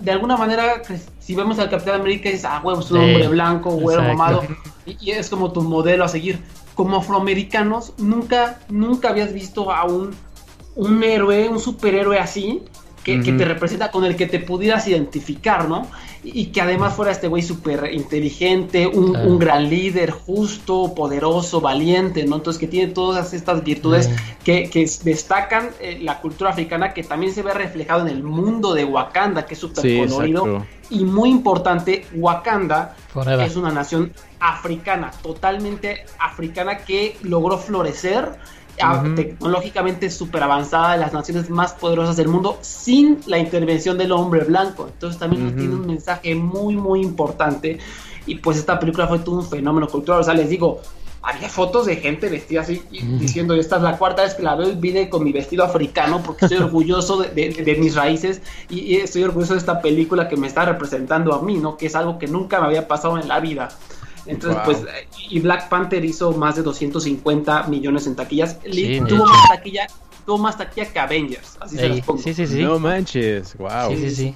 de 0.00 0.10
alguna 0.10 0.36
manera, 0.36 0.82
si 1.18 1.34
vemos 1.34 1.58
al 1.58 1.70
Capitán 1.70 2.00
América, 2.00 2.28
dices, 2.28 2.44
ah, 2.44 2.60
huevo, 2.62 2.80
es 2.80 2.90
un 2.90 3.00
Sí, 3.00 3.04
hombre 3.04 3.28
blanco, 3.28 3.70
güero, 3.70 4.02
mamado, 4.02 4.42
y, 4.86 4.96
y 5.00 5.10
es 5.10 5.28
como 5.30 5.52
tu 5.52 5.62
modelo 5.62 6.04
a 6.04 6.08
seguir. 6.08 6.40
Como 6.74 6.96
afroamericanos, 6.98 7.92
nunca, 7.98 8.60
nunca 8.68 9.08
habías 9.10 9.32
visto 9.32 9.72
a 9.72 9.84
un, 9.84 10.14
un 10.76 11.02
héroe, 11.02 11.48
un 11.48 11.58
superhéroe 11.58 12.18
así, 12.18 12.62
que, 13.22 13.32
te 13.32 13.44
representa, 13.44 13.90
con 13.90 14.04
el 14.04 14.16
que 14.16 14.26
te 14.26 14.38
pudieras 14.38 14.86
identificar, 14.88 15.68
¿no? 15.68 15.86
Y, 16.22 16.40
y 16.42 16.46
que 16.46 16.60
además 16.60 16.94
fuera 16.94 17.10
este 17.12 17.28
güey 17.28 17.42
súper 17.42 17.90
inteligente, 17.92 18.86
un, 18.86 19.12
Claro. 19.12 19.28
un 19.30 19.38
gran 19.38 19.70
líder, 19.70 20.10
justo, 20.10 20.94
poderoso, 20.94 21.60
valiente, 21.60 22.24
¿no? 22.24 22.36
Entonces 22.36 22.60
que 22.60 22.66
tiene 22.66 22.92
todas 22.92 23.32
estas 23.32 23.64
virtudes 23.64 24.10
que, 24.44 24.68
que 24.68 24.88
destacan 25.04 25.70
eh, 25.80 25.98
la 26.02 26.20
cultura 26.20 26.50
africana, 26.50 26.92
que 26.92 27.02
también 27.02 27.32
se 27.32 27.42
ve 27.42 27.54
reflejado 27.54 28.02
en 28.02 28.08
el 28.08 28.22
mundo 28.22 28.74
de 28.74 28.84
Wakanda, 28.84 29.46
que 29.46 29.54
es 29.54 29.60
súper 29.60 29.82
Sí, 29.82 29.98
colorido. 30.06 30.46
exacto. 30.46 30.66
Y 30.90 31.04
muy 31.04 31.28
importante, 31.30 32.06
Wakanda 32.14 32.96
Forever. 33.12 33.46
es 33.46 33.56
una 33.56 33.70
nación 33.70 34.12
africana, 34.40 35.10
totalmente 35.22 36.04
africana 36.18 36.78
que 36.78 37.16
logró 37.22 37.58
florecer 37.58 38.30
tecnológicamente 39.14 40.10
súper 40.10 40.42
avanzada, 40.42 40.92
de 40.92 40.98
las 40.98 41.12
naciones 41.12 41.50
más 41.50 41.72
poderosas 41.72 42.16
del 42.16 42.28
mundo, 42.28 42.58
sin 42.60 43.18
la 43.26 43.38
intervención 43.38 43.98
del 43.98 44.12
hombre 44.12 44.44
blanco. 44.44 44.88
Entonces 44.92 45.18
también 45.18 45.54
tiene 45.56 45.74
un 45.74 45.86
mensaje 45.86 46.34
muy, 46.34 46.76
muy 46.76 47.00
importante. 47.02 47.78
Y 48.26 48.36
pues 48.36 48.58
esta 48.58 48.78
película 48.78 49.06
fue 49.08 49.18
todo 49.20 49.36
un 49.36 49.46
fenómeno 49.46 49.88
cultural. 49.88 50.20
O 50.20 50.24
sea, 50.24 50.34
les 50.34 50.48
digo, 50.50 50.80
había 51.22 51.48
fotos 51.48 51.86
de 51.86 51.96
gente 51.96 52.28
vestida 52.28 52.60
así, 52.60 52.82
y 52.92 53.00
diciendo, 53.18 53.54
esta 53.54 53.76
es 53.76 53.82
la 53.82 53.98
cuarta 53.98 54.22
vez 54.22 54.34
que 54.34 54.42
la 54.42 54.54
veo 54.54 54.68
y 54.70 54.74
vine 54.76 55.08
con 55.10 55.24
mi 55.24 55.32
vestido 55.32 55.64
africano 55.64 56.22
porque 56.24 56.44
estoy 56.46 56.58
orgulloso 56.64 57.18
de, 57.22 57.30
de- 57.30 57.64
de 57.64 57.74
mis 57.76 57.94
raíces 57.96 58.40
y, 58.70 58.80
y 58.80 58.96
estoy 58.96 59.24
orgulloso 59.24 59.54
de 59.54 59.58
esta 59.58 59.80
película 59.82 60.28
que 60.28 60.36
me 60.36 60.46
está 60.46 60.64
representando 60.64 61.34
a 61.34 61.42
mí, 61.42 61.56
¿no? 61.56 61.76
Que 61.76 61.86
es 61.86 61.94
algo 61.96 62.18
que 62.18 62.28
nunca 62.28 62.60
me 62.60 62.66
había 62.66 62.86
pasado 62.86 63.18
en 63.18 63.26
la 63.28 63.40
vida. 63.40 63.68
Entonces, 64.28 64.54
Wow. 64.56 64.64
pues, 64.64 64.84
y 65.30 65.40
Black 65.40 65.68
Panther 65.68 66.04
hizo 66.04 66.30
más 66.32 66.54
de 66.56 66.62
250 66.62 67.64
millones 67.64 68.06
en 68.06 68.14
taquillas. 68.14 68.58
Sí, 68.70 69.00
tuvo 69.08 69.24
más 69.26 69.48
taquilla, 69.48 69.86
tuvo 70.26 70.38
más 70.38 70.56
taquilla 70.58 70.92
que 70.92 70.98
Avengers, 71.00 71.56
así 71.60 71.76
se 71.76 71.88
los 71.88 72.00
pongo. 72.02 72.22
sí, 72.22 72.34
sí, 72.34 72.46
sí. 72.46 72.62
No 72.62 72.78
manches, 72.78 73.56
wow. 73.56 73.88
Sí, 73.90 73.96
sí, 73.96 74.10
sí. 74.14 74.34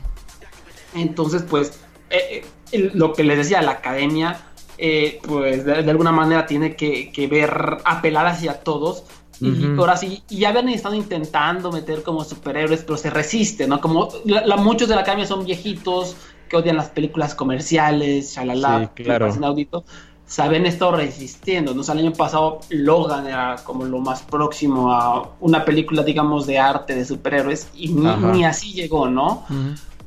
Entonces, 0.94 1.42
pues, 1.48 1.72
eh, 2.10 2.44
eh, 2.72 2.90
lo 2.94 3.12
que 3.12 3.24
les 3.24 3.38
decía, 3.38 3.62
la 3.62 3.72
academia, 3.72 4.40
eh, 4.78 5.20
pues, 5.26 5.64
de, 5.64 5.82
de 5.82 5.90
alguna 5.90 6.12
manera 6.12 6.46
tiene 6.46 6.76
que, 6.76 7.10
que 7.12 7.26
ver, 7.26 7.78
apelar 7.84 8.26
hacia 8.26 8.54
todos. 8.60 9.04
Y 9.44 9.66
ahora 9.76 9.96
sí, 9.96 10.22
y 10.30 10.38
ya 10.38 10.50
habían 10.50 10.68
estado 10.68 10.94
intentando 10.94 11.72
meter 11.72 12.04
como 12.04 12.22
superhéroes, 12.22 12.82
pero 12.84 12.96
se 12.96 13.10
resiste, 13.10 13.66
¿no? 13.66 13.80
Como 13.80 14.08
la- 14.24 14.46
la- 14.46 14.56
muchos 14.56 14.88
de 14.88 14.94
la 14.94 15.00
academia 15.00 15.26
son 15.26 15.44
viejitos, 15.44 16.14
que 16.52 16.58
odian 16.58 16.76
las 16.76 16.90
películas 16.90 17.34
comerciales, 17.34 18.34
shalala, 18.34 18.80
Sí, 18.80 18.88
que 18.94 19.04
claro. 19.04 19.24
parecen 19.24 19.42
inaudito, 19.42 19.84
se 20.26 20.42
habían 20.42 20.66
estado 20.66 20.92
resistiendo, 20.96 21.72
¿no? 21.72 21.80
O 21.80 21.84
sea, 21.84 21.94
el 21.94 22.00
año 22.00 22.12
pasado 22.12 22.60
Logan 22.68 23.26
era 23.26 23.56
como 23.64 23.86
lo 23.86 24.00
más 24.00 24.20
próximo 24.20 24.92
a 24.92 25.30
una 25.40 25.64
película, 25.64 26.02
digamos, 26.02 26.46
de 26.46 26.58
arte 26.58 26.94
de 26.94 27.06
superhéroes, 27.06 27.68
y 27.74 27.88
ni, 27.88 28.04
ni 28.32 28.44
así 28.44 28.74
llegó, 28.74 29.08
¿no? 29.08 29.44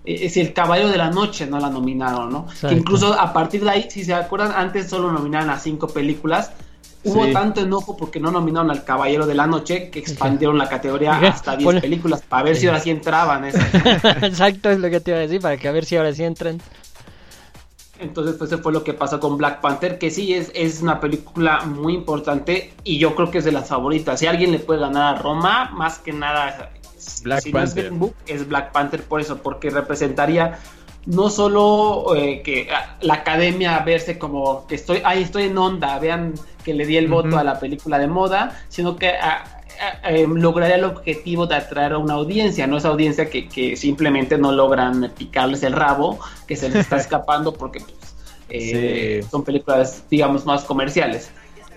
Es 0.06 0.38
el 0.38 0.54
Caballero 0.54 0.90
de 0.90 0.98
la 0.98 1.10
Noche, 1.10 1.48
no 1.48 1.60
la 1.60 1.72
nominaron, 1.72 2.32
¿no? 2.32 2.46
Que 2.62 2.76
incluso 2.76 3.12
a 3.20 3.34
partir 3.34 3.64
de 3.64 3.72
ahí, 3.72 3.88
si 3.90 4.04
se 4.06 4.14
acuerdan, 4.14 4.52
antes 4.56 4.88
solo 4.88 5.12
nominaban 5.12 5.50
a 5.50 5.58
cinco 5.58 5.88
películas. 5.88 6.52
Hubo 7.06 7.26
Sí. 7.26 7.34
tanto 7.34 7.62
enojo 7.62 7.96
porque 7.96 8.20
no 8.20 8.32
nominaron 8.32 8.72
al 8.72 8.84
Caballero 8.84 9.26
de 9.28 9.36
la 9.36 9.46
Noche 9.48 9.90
que 9.92 10.00
expandieron 10.00 10.58
la 10.58 10.68
categoría 10.68 11.16
hasta 11.20 11.56
10 11.56 11.70
ponle- 11.70 11.82
películas 11.82 12.22
para 12.28 12.44
ver 12.44 12.56
si 12.56 12.68
ahora 12.68 12.80
sí 12.80 12.90
entraban. 12.90 13.46
esas. 13.46 13.64
Exacto, 14.24 14.70
es 14.72 14.80
lo 14.80 14.90
que 14.90 15.00
te 15.00 15.12
iba 15.12 15.18
a 15.20 15.22
decir, 15.22 15.40
para 15.40 15.56
que 15.58 15.68
a 15.68 15.72
ver 15.72 15.86
si 15.86 15.96
ahora 15.96 16.14
sí 16.14 16.24
entran. 16.24 16.60
Entonces, 17.98 18.36
pues 18.38 18.52
eso 18.52 18.62
fue 18.62 18.74
lo 18.74 18.84
que 18.84 18.94
pasó 18.94 19.20
con 19.22 19.38
Black 19.38 19.62
Panther, 19.62 19.98
que 19.98 20.12
sí 20.12 20.34
es, 20.34 20.52
es 20.54 20.82
una 20.82 21.00
película 21.00 21.62
muy 21.62 21.94
importante 21.94 22.74
y 22.84 22.98
yo 22.98 23.16
creo 23.16 23.32
que 23.32 23.38
es 23.38 23.46
de 23.46 23.54
las 23.54 23.70
favoritas. 23.70 24.20
Si 24.20 24.28
alguien 24.28 24.52
le 24.52 24.60
puede 24.60 24.82
ganar 24.82 25.16
a 25.16 25.22
Roma, 25.22 25.70
más 25.74 26.00
que 26.00 26.12
nada, 26.12 26.72
Black 27.24 27.42
si 27.42 27.54
no 27.54 27.60
es 27.60 27.66
Panther. 27.70 27.86
Green 27.86 28.00
Book, 28.00 28.16
es 28.28 28.48
Black 28.50 28.74
Panther 28.74 29.02
por 29.04 29.22
eso, 29.22 29.38
porque 29.38 29.70
representaría 29.70 30.60
no 31.06 31.30
solo 31.30 32.16
eh, 32.16 32.42
que 32.44 32.68
ah, 32.74 32.98
la 33.02 33.16
academia 33.16 33.80
verse 33.80 34.18
como 34.18 34.66
que 34.68 34.76
estoy, 34.76 35.02
ahí 35.04 35.22
estoy 35.24 35.44
en 35.44 35.58
onda, 35.58 36.00
vean 36.00 36.34
que 36.64 36.74
le 36.74 36.86
di 36.86 36.98
el 36.98 37.08
voto 37.08 37.38
a 37.38 37.44
la 37.44 37.60
película 37.60 38.00
de 38.00 38.08
moda, 38.08 38.60
sino 38.70 38.96
que 38.96 39.10
ah, 39.10 39.44
ah, 40.04 40.10
eh, 40.10 40.26
lograría 40.28 40.76
el 40.76 40.84
objetivo 40.84 41.46
de 41.46 41.56
atraer 41.56 41.94
a 41.94 41.98
una 42.00 42.16
audiencia, 42.16 42.66
no 42.66 42.78
esa 42.78 42.90
audiencia 42.90 43.30
que, 43.30 43.48
que 43.48 43.76
simplemente 43.76 44.38
no 44.38 44.52
logran 44.52 45.12
picarles 45.18 45.62
el 45.64 45.74
rabo, 45.74 46.20
que 46.48 46.56
se 46.56 46.70
les 46.70 46.80
está 46.80 46.98
escapando 47.06 47.54
porque 47.54 47.80
pues, 47.82 48.16
eh, 48.50 49.22
Sí. 49.24 49.30
son 49.30 49.44
películas, 49.44 50.04
digamos, 50.10 50.46
más 50.46 50.64
comerciales. 50.64 51.32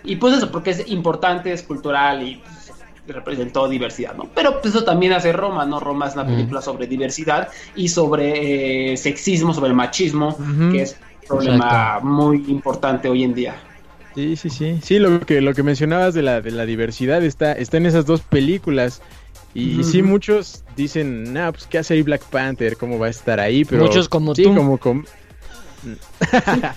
Y 0.04 0.16
pues 0.16 0.36
eso, 0.36 0.50
porque 0.50 0.70
es 0.70 0.88
importante, 0.88 1.52
es 1.52 1.62
cultural 1.62 2.22
y 2.26 2.36
pues, 2.36 2.58
representó 3.12 3.68
diversidad, 3.68 4.14
¿no? 4.14 4.29
Pero 4.35 4.61
pues, 4.61 4.75
eso 4.75 4.85
también 4.85 5.12
hace 5.12 5.33
Roma, 5.33 5.64
¿no? 5.66 5.81
Roma 5.81 6.09
es 6.09 6.14
una 6.14 6.25
Mm. 6.25 6.29
película 6.35 6.62
sobre 6.62 6.87
diversidad 6.87 7.49
y 7.75 7.88
sobre 7.88 8.92
eh, 8.92 8.97
sexismo, 8.97 9.53
sobre 9.55 9.68
el 9.71 9.75
machismo, 9.75 10.37
que 10.73 10.83
es 10.83 10.97
un 11.23 11.29
problema 11.29 11.66
Exacto. 11.66 12.07
muy 12.07 12.44
importante 12.49 13.09
hoy 13.09 13.25
en 13.25 13.35
día. 13.35 13.57
Sí, 14.14 14.37
sí, 14.37 14.51
sí. 14.51 14.79
Sí, 14.83 14.99
lo 14.99 15.21
que, 15.21 15.40
lo 15.40 15.55
que 15.55 15.62
mencionabas 15.62 16.14
de 16.14 16.23
la, 16.23 16.40
de 16.40 16.51
la 16.51 16.66
diversidad 16.66 17.23
está, 17.25 17.53
está 17.53 17.77
en 17.77 17.87
esas 17.87 18.05
dos 18.07 18.21
películas. 18.23 19.01
Y 19.55 19.83
sí, 19.85 20.03
muchos 20.03 20.62
dicen, 20.77 21.33
nah, 21.33 21.51
pues 21.51 21.66
qué 21.66 21.79
hace 21.79 21.94
ahí 21.94 22.03
Black 22.03 22.23
Panther, 22.25 22.77
cómo 22.77 22.99
va 22.99 23.07
a 23.07 23.11
estar 23.11 23.40
ahí, 23.40 23.64
pero... 23.64 23.85
Muchos 23.85 24.09
como 24.09 24.35
sí, 24.35 24.42
tú. 24.42 24.55
como 24.55 24.79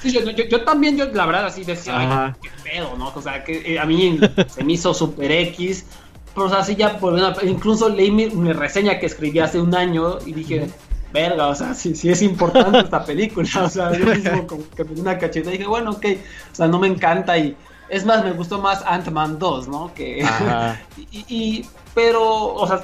Sí, 0.01 0.11
yo, 0.11 0.21
yo- 0.31 0.45
yo 0.45 0.63
también, 0.63 0.97
yo 0.97 1.05
la 1.13 1.25
verdad 1.25 1.45
así 1.47 1.63
decía, 1.63 1.93
ay, 1.97 2.33
qué 2.41 2.49
pedo, 2.63 2.95
¿no? 2.97 3.11
O 3.13 3.21
sea, 3.21 3.43
que 3.43 3.73
eh, 3.73 3.79
a 3.79 3.85
mí 3.85 4.19
se 4.47 4.63
me 4.63 4.73
hizo 4.73 4.93
super 4.93 5.31
X, 5.31 5.85
pero 6.33 6.45
o 6.47 6.49
sea, 6.49 6.59
así 6.59 6.75
ya, 6.75 6.97
por 6.97 7.13
una- 7.13 7.35
incluso 7.43 7.89
leí 7.89 8.11
mi, 8.11 8.27
mi 8.29 8.53
reseña 8.53 8.99
que 8.99 9.05
escribí 9.05 9.39
hace 9.39 9.59
un 9.59 9.73
año 9.75 10.17
y 10.25 10.33
dije, 10.33 10.69
verga, 11.13 11.47
o 11.47 11.55
sea, 11.55 11.73
sí, 11.73 11.95
sí 11.95 12.09
es 12.09 12.21
importante 12.21 12.79
esta 12.79 13.03
película, 13.03 13.49
o 13.63 13.69
sea, 13.69 13.91
yo 13.97 14.05
mismo 14.05 14.47
como 14.47 14.63
que 14.75 14.83
me 14.83 14.95
di 14.95 15.01
una 15.01 15.17
cacheta 15.17 15.49
y 15.49 15.53
dije, 15.53 15.67
bueno, 15.67 15.91
ok, 15.91 16.05
o 16.51 16.55
sea, 16.55 16.67
no 16.67 16.79
me 16.79 16.87
encanta 16.87 17.37
y 17.37 17.55
es 17.89 18.05
más, 18.05 18.23
me 18.23 18.31
gustó 18.31 18.59
más 18.61 18.81
Ant-Man 18.85 19.37
2, 19.37 19.67
¿no? 19.67 19.93
Que, 19.93 20.25
y, 21.11 21.25
y- 21.27 21.65
pero, 21.93 22.23
o 22.53 22.65
sea, 22.67 22.81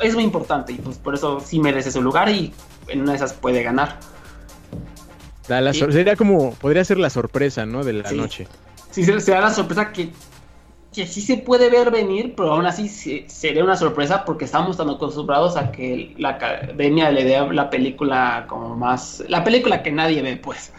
es 0.00 0.14
muy 0.14 0.24
importante 0.24 0.72
y 0.72 0.76
pues 0.76 0.98
por 0.98 1.14
eso 1.14 1.40
sí 1.40 1.60
merece 1.60 1.92
su 1.92 2.02
lugar 2.02 2.28
y 2.28 2.52
en 2.88 3.02
una 3.02 3.12
de 3.12 3.16
esas 3.18 3.32
puede 3.32 3.62
ganar. 3.62 3.98
La 5.48 5.72
Sí. 5.72 5.78
sor- 5.80 5.92
Sería 5.92 6.14
como, 6.16 6.52
podría 6.54 6.84
ser 6.84 6.98
la 6.98 7.08
sorpresa, 7.10 7.64
¿no? 7.64 7.82
De 7.84 7.92
la 7.94 8.08
Sí. 8.08 8.16
noche. 8.16 8.46
Sí, 8.90 9.04
se, 9.04 9.18
se 9.20 9.30
da 9.30 9.40
la 9.40 9.50
sorpresa 9.54 9.92
que, 9.92 10.10
que 10.94 11.06
sí 11.06 11.20
se 11.20 11.36
puede 11.36 11.68
ver 11.70 11.90
venir, 11.90 12.34
pero 12.36 12.52
aún 12.54 12.66
así 12.66 12.88
se- 12.88 13.24
sería 13.28 13.62
una 13.62 13.76
sorpresa 13.76 14.24
porque 14.24 14.46
estamos 14.46 14.76
tan 14.76 14.88
acostumbrados 14.88 15.56
a 15.56 15.70
que 15.70 16.14
la 16.18 16.30
academia 16.30 17.10
le 17.10 17.24
dé 17.24 17.52
la 17.52 17.68
película 17.70 18.46
como 18.48 18.74
más... 18.74 19.22
La 19.28 19.44
película 19.44 19.82
que 19.82 19.92
nadie 19.92 20.22
ve, 20.22 20.36
pues. 20.36 20.72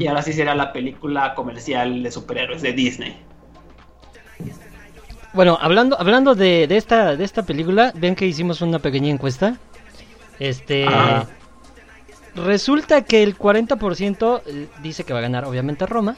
Y 0.00 0.06
ahora 0.06 0.22
sí 0.22 0.32
será 0.32 0.54
la 0.54 0.72
película 0.72 1.34
comercial 1.34 2.02
de 2.02 2.10
superhéroes 2.10 2.62
de 2.62 2.72
Disney. 2.72 3.16
Bueno, 5.32 5.58
hablando, 5.60 5.98
hablando 6.00 6.34
de, 6.34 6.66
de 6.66 6.76
esta, 6.76 7.14
de 7.16 7.24
esta 7.24 7.42
película, 7.44 7.92
ven 7.94 8.14
que 8.14 8.26
hicimos 8.26 8.60
una 8.62 8.78
pequeña 8.78 9.10
encuesta. 9.10 9.56
Este. 10.38 10.86
Ajá. 10.86 11.26
Resulta 12.34 13.02
que 13.02 13.22
el 13.22 13.36
40% 13.36 14.42
eh, 14.46 14.68
dice 14.82 15.04
que 15.04 15.12
va 15.12 15.18
a 15.20 15.22
ganar, 15.22 15.44
obviamente, 15.44 15.84
Roma. 15.86 16.16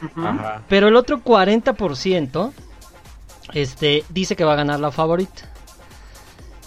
Ajá. 0.00 0.62
Pero 0.68 0.88
el 0.88 0.96
otro 0.96 1.22
40% 1.22 2.52
este, 3.52 4.04
dice 4.08 4.36
que 4.36 4.44
va 4.44 4.54
a 4.54 4.56
ganar 4.56 4.80
la 4.80 4.90
favorita. 4.90 5.50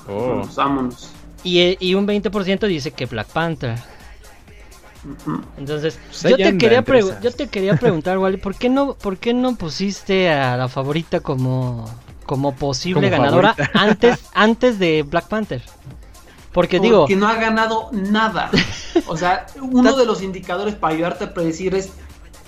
Oh. 0.08 0.28
Vámonos, 0.28 0.56
vámonos. 0.56 1.12
Y, 1.44 1.78
y 1.86 1.94
un 1.94 2.08
20% 2.08 2.68
dice 2.68 2.92
que 2.92 3.06
Black 3.06 3.28
Panther. 3.28 3.78
Entonces, 5.58 6.00
Pues 6.10 6.24
yo, 6.24 6.38
te 6.38 6.58
quería 6.58 6.84
yo 7.22 7.32
te 7.32 7.48
quería 7.48 7.76
preguntar, 7.78 8.18
Wally, 8.18 8.38
¿por 8.38 8.56
qué 8.56 8.70
no, 8.70 8.96
por 8.96 9.18
qué 9.18 9.34
no 9.34 9.56
pusiste 9.56 10.30
a 10.30 10.58
la 10.58 10.68
favorita 10.68 11.22
como, 11.22 11.90
como 12.26 12.56
posible 12.56 13.10
Como 13.10 13.22
ganadora 13.22 13.54
favorita. 13.54 13.80
antes, 13.80 14.26
antes 14.34 14.80
de 14.80 15.04
Black 15.04 15.28
Panther? 15.28 15.62
Porque 16.52 16.80
digo, 16.80 17.02
Porque 17.02 17.16
no 17.16 17.28
ha 17.28 17.36
ganado 17.36 17.90
nada. 17.92 18.50
O 19.06 19.16
sea, 19.16 19.46
uno 19.62 19.96
de 19.96 20.06
los 20.06 20.24
indicadores 20.24 20.76
para 20.76 20.96
ayudarte 20.96 21.26
a 21.26 21.34
predecir 21.34 21.76
es. 21.76 21.92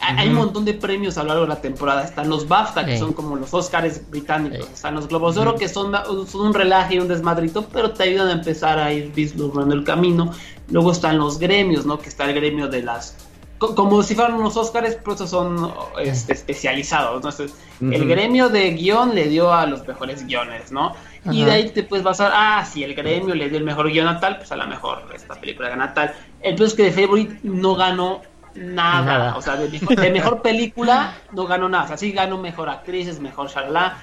Hay- 0.01 0.27
un 0.29 0.35
montón 0.35 0.65
de 0.65 0.73
premios 0.73 1.17
a 1.17 1.23
lo 1.23 1.29
largo 1.29 1.43
de 1.43 1.49
la 1.49 1.61
temporada. 1.61 2.03
Están 2.03 2.29
los 2.29 2.47
BAFTA, 2.47 2.85
que 2.85 2.93
Sí. 2.93 2.99
son 2.99 3.13
como 3.13 3.35
los 3.35 3.53
Oscars 3.53 4.09
británicos. 4.09 4.65
Sí. 4.65 4.71
Están 4.73 4.95
los 4.95 5.07
Globos 5.07 5.35
de 5.35 5.41
Oro, 5.41 5.55
que 5.55 5.67
son, 5.69 5.91
son 6.27 6.41
un 6.47 6.53
relaje 6.53 6.95
y 6.95 6.99
un 6.99 7.07
desmadrito, 7.07 7.65
pero 7.71 7.91
te 7.91 8.03
ayudan 8.03 8.27
a 8.29 8.31
empezar 8.33 8.79
a 8.79 8.91
ir 8.93 9.11
vislumbrando 9.13 9.75
el 9.75 9.83
camino. 9.83 10.31
Luego 10.69 10.91
están 10.91 11.17
los 11.17 11.39
gremios, 11.39 11.85
¿no? 11.85 11.99
Que 11.99 12.09
está 12.09 12.25
el 12.25 12.33
gremio 12.35 12.67
de 12.67 12.83
las. 12.83 13.15
co- 13.57 13.75
Como 13.75 14.01
si 14.03 14.15
fueran 14.15 14.35
unos 14.35 14.55
Oscars, 14.55 14.95
pero 14.95 15.11
estos 15.13 15.29
son 15.29 15.71
este, 16.01 16.31
especializados. 16.33 17.09
¿no? 17.11 17.17
Entonces, 17.17 17.53
El 17.81 18.07
gremio 18.07 18.49
de 18.49 18.71
guion 18.71 19.15
le 19.15 19.27
dio 19.29 19.53
a 19.53 19.65
los 19.65 19.87
mejores 19.87 20.25
guiones, 20.27 20.71
¿no? 20.71 20.93
Y 21.31 21.43
de 21.43 21.51
ahí 21.51 21.69
te 21.69 21.83
puedes 21.83 22.03
basar, 22.03 22.31
ah, 22.33 22.65
si 22.65 22.83
el 22.83 22.93
gremio 22.93 23.35
le 23.35 23.47
dio 23.49 23.57
el 23.57 23.63
mejor 23.63 23.89
guion 23.89 24.07
a 24.07 24.19
tal, 24.19 24.37
pues 24.37 24.51
a 24.51 24.55
lo 24.57 24.65
mejor 24.67 25.03
esta 25.15 25.35
película 25.35 25.69
gana 25.69 25.93
tal. 25.93 26.13
El 26.41 26.55
peor 26.55 26.67
es 26.67 26.73
que 26.73 26.83
de 26.83 26.91
Favorite 26.91 27.39
no 27.43 27.75
ganó 27.75 28.21
nada. 28.55 29.01
Nada. 29.05 29.37
O 29.37 29.41
sea, 29.41 29.55
de 29.55 29.69
mejor, 29.69 29.95
de 29.99 30.11
mejor 30.11 30.41
película 30.41 31.13
no 31.31 31.45
ganó 31.47 31.69
nada. 31.69 31.85
O 31.85 31.87
sea, 31.87 31.97
sí 31.97 32.11
ganó 32.11 32.37
mejor 32.37 32.69
actrices, 32.69 33.19
mejor 33.19 33.49
shalala, 33.49 33.97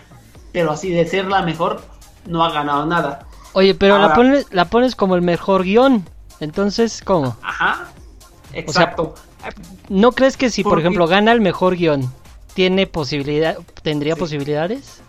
pero 0.53 0.73
así 0.73 0.91
de 0.91 1.07
ser 1.07 1.27
la 1.27 1.43
mejor, 1.43 1.83
no 2.27 2.45
ha 2.45 2.51
ganado 2.53 2.87
nada. 2.87 3.27
oye, 3.53 3.75
pero 3.75 3.97
la 3.99 4.05
Ahora- 4.05 4.15
pones, 4.17 4.47
la 4.51 4.65
pones 4.67 4.95
como 4.97 5.15
el 5.15 5.23
mejor 5.23 5.63
guion. 5.65 6.05
Entonces, 6.41 7.01
¿cómo? 7.05 7.37
Ajá. 7.43 7.87
Exacto. 8.53 9.15
¿No 9.89 10.13
crees 10.13 10.37
que 10.37 10.51
si, 10.51 10.63
por 10.63 10.79
ejemplo, 10.79 11.07
gana 11.07 11.33
el 11.33 11.41
mejor 11.41 11.77
guion, 11.77 12.13
tiene 12.55 12.87
posibilidad, 12.87 13.57
tendría 13.83 14.15
Sí. 14.15 14.21
posibilidades? 14.21 15.01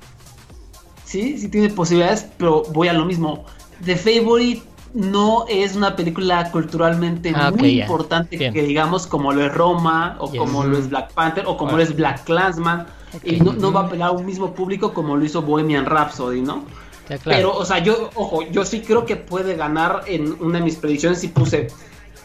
Sí, 1.03 1.37
sí 1.37 1.49
tiene 1.49 1.69
posibilidades, 1.69 2.27
pero 2.37 2.63
voy 2.71 2.87
a 2.89 2.93
lo 2.93 3.05
mismo. 3.05 3.45
The 3.83 3.95
Favorite 3.95 4.61
no 4.93 5.45
es 5.49 5.75
una 5.75 5.95
película 5.95 6.51
culturalmente 6.51 7.31
Ah, 7.35 7.51
muy 7.51 7.81
importante 7.81 8.37
Bien. 8.37 8.53
que 8.53 8.63
digamos 8.63 9.05
como 9.07 9.31
lo 9.33 9.45
es 9.45 9.53
Roma 9.53 10.15
o 10.19 10.31
Yes. 10.31 10.39
como 10.39 10.63
lo 10.63 10.77
es 10.77 10.89
Black 10.89 11.11
Panther 11.13 11.45
o 11.47 11.57
como 11.57 11.73
lo 11.77 11.83
es 11.83 11.95
Black 11.95 12.23
Clansman 12.23 12.87
y 13.23 13.39
no, 13.39 13.53
no 13.53 13.71
va 13.71 13.81
a 13.81 13.83
apelar 13.85 14.09
a 14.09 14.11
un 14.11 14.25
mismo 14.25 14.53
público 14.53 14.93
como 14.93 15.15
lo 15.15 15.23
hizo 15.25 15.41
Bohemian 15.41 15.85
Rhapsody, 15.85 16.41
¿no? 16.41 16.63
Ya, 17.09 17.17
claro. 17.17 17.37
Pero, 17.37 17.57
o 17.57 17.63
sea, 17.65 17.79
yo, 17.79 18.09
ojo, 18.15 18.41
yo 18.51 18.65
sí 18.65 18.81
creo 18.81 19.05
que 19.05 19.15
puede 19.15 19.55
ganar 19.55 20.01
en 20.07 20.35
una 20.41 20.57
de 20.59 20.65
mis 20.65 20.75
predicciones 20.75 21.23
y 21.23 21.29
puse 21.29 21.67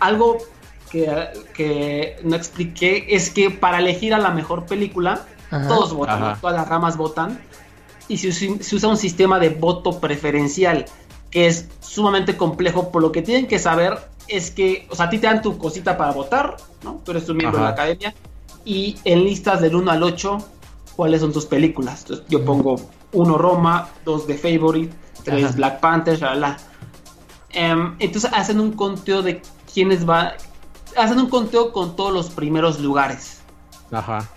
algo 0.01 0.39
que, 0.91 1.09
que 1.55 2.17
no 2.25 2.35
expliqué, 2.37 3.07
es 3.11 3.31
que 3.31 3.51
para 3.51 3.79
elegir 3.79 4.13
a 4.13 4.19
la 4.19 4.31
mejor 4.31 4.67
película, 4.67 5.25
Ajá. 5.51 5.69
todos 5.69 5.93
votan, 5.95 6.41
todas 6.41 6.57
las 6.57 6.69
ramas 6.69 6.97
votan, 6.97 7.41
y 8.09 8.19
se, 8.19 8.33
se 8.33 8.75
usa 8.77 8.89
un 8.89 8.97
sistema 8.97 9.39
de 9.39 9.51
voto 9.51 10.01
preferencial, 10.01 10.85
que 11.33 11.49
es 11.49 11.69
sumamente 11.81 12.37
complejo, 12.37 12.93
por 12.93 13.03
lo 13.03 13.11
que 13.11 13.23
tienen 13.23 13.49
que 13.49 13.59
saber 13.59 13.99
es 14.29 14.53
que, 14.53 14.87
o 14.91 14.95
sea, 14.95 15.07
a 15.07 15.11
ti 15.11 15.19
te 15.19 15.27
dan 15.27 15.43
tu 15.43 15.59
cosita 15.59 15.97
para 15.97 16.13
votar, 16.13 16.57
¿no? 16.85 17.01
Tú 17.05 17.11
eres 17.11 17.29
un 17.29 17.39
miembro 17.39 17.59
de 17.59 17.65
la 17.65 17.71
academia, 17.71 18.15
y 18.65 18.97
en 19.05 19.25
listas 19.25 19.61
del 19.61 19.75
1 19.75 19.91
al 19.91 20.03
8, 20.03 20.39
¿cuáles 20.95 21.21
son 21.21 21.33
tus 21.33 21.47
películas? 21.47 22.03
Entonces 22.03 22.27
yo 22.29 22.45
pongo 22.45 22.77
1 23.13 23.39
Roma, 23.39 23.89
2 24.05 24.27
The 24.27 24.35
Favorite, 24.35 24.95
3 25.25 25.45
Ajá. 25.45 25.57
Black 25.57 25.81
Panther, 25.81 26.19
shalala. 26.19 26.59
Em, 27.51 27.97
entonces 27.99 28.31
hacen 28.33 28.61
un 28.61 28.73
conteo 28.73 29.23
de 29.23 29.43
quiénes 29.73 30.09
va, 30.09 30.35
hacen 30.97 31.19
un 31.19 31.29
conteo 31.29 31.73
con 31.73 31.97
todos 31.97 32.13
los 32.13 32.31
primeros 32.31 32.79
lugares. 32.79 33.41
Ajá. 33.91 34.29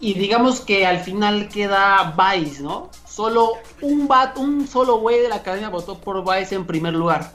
Y 0.00 0.14
digamos 0.14 0.60
que 0.60 0.86
al 0.86 0.98
final 0.98 1.48
queda 1.48 2.14
Vice, 2.16 2.62
¿no? 2.62 2.90
Solo 3.14 3.52
un 3.80 4.08
bat, 4.08 4.36
un 4.38 4.66
solo 4.66 4.98
güey 4.98 5.20
de 5.20 5.28
la 5.28 5.36
academia 5.36 5.68
votó 5.68 5.98
por 5.98 6.24
Vice 6.24 6.56
en 6.56 6.66
primer 6.66 6.94
lugar. 6.94 7.30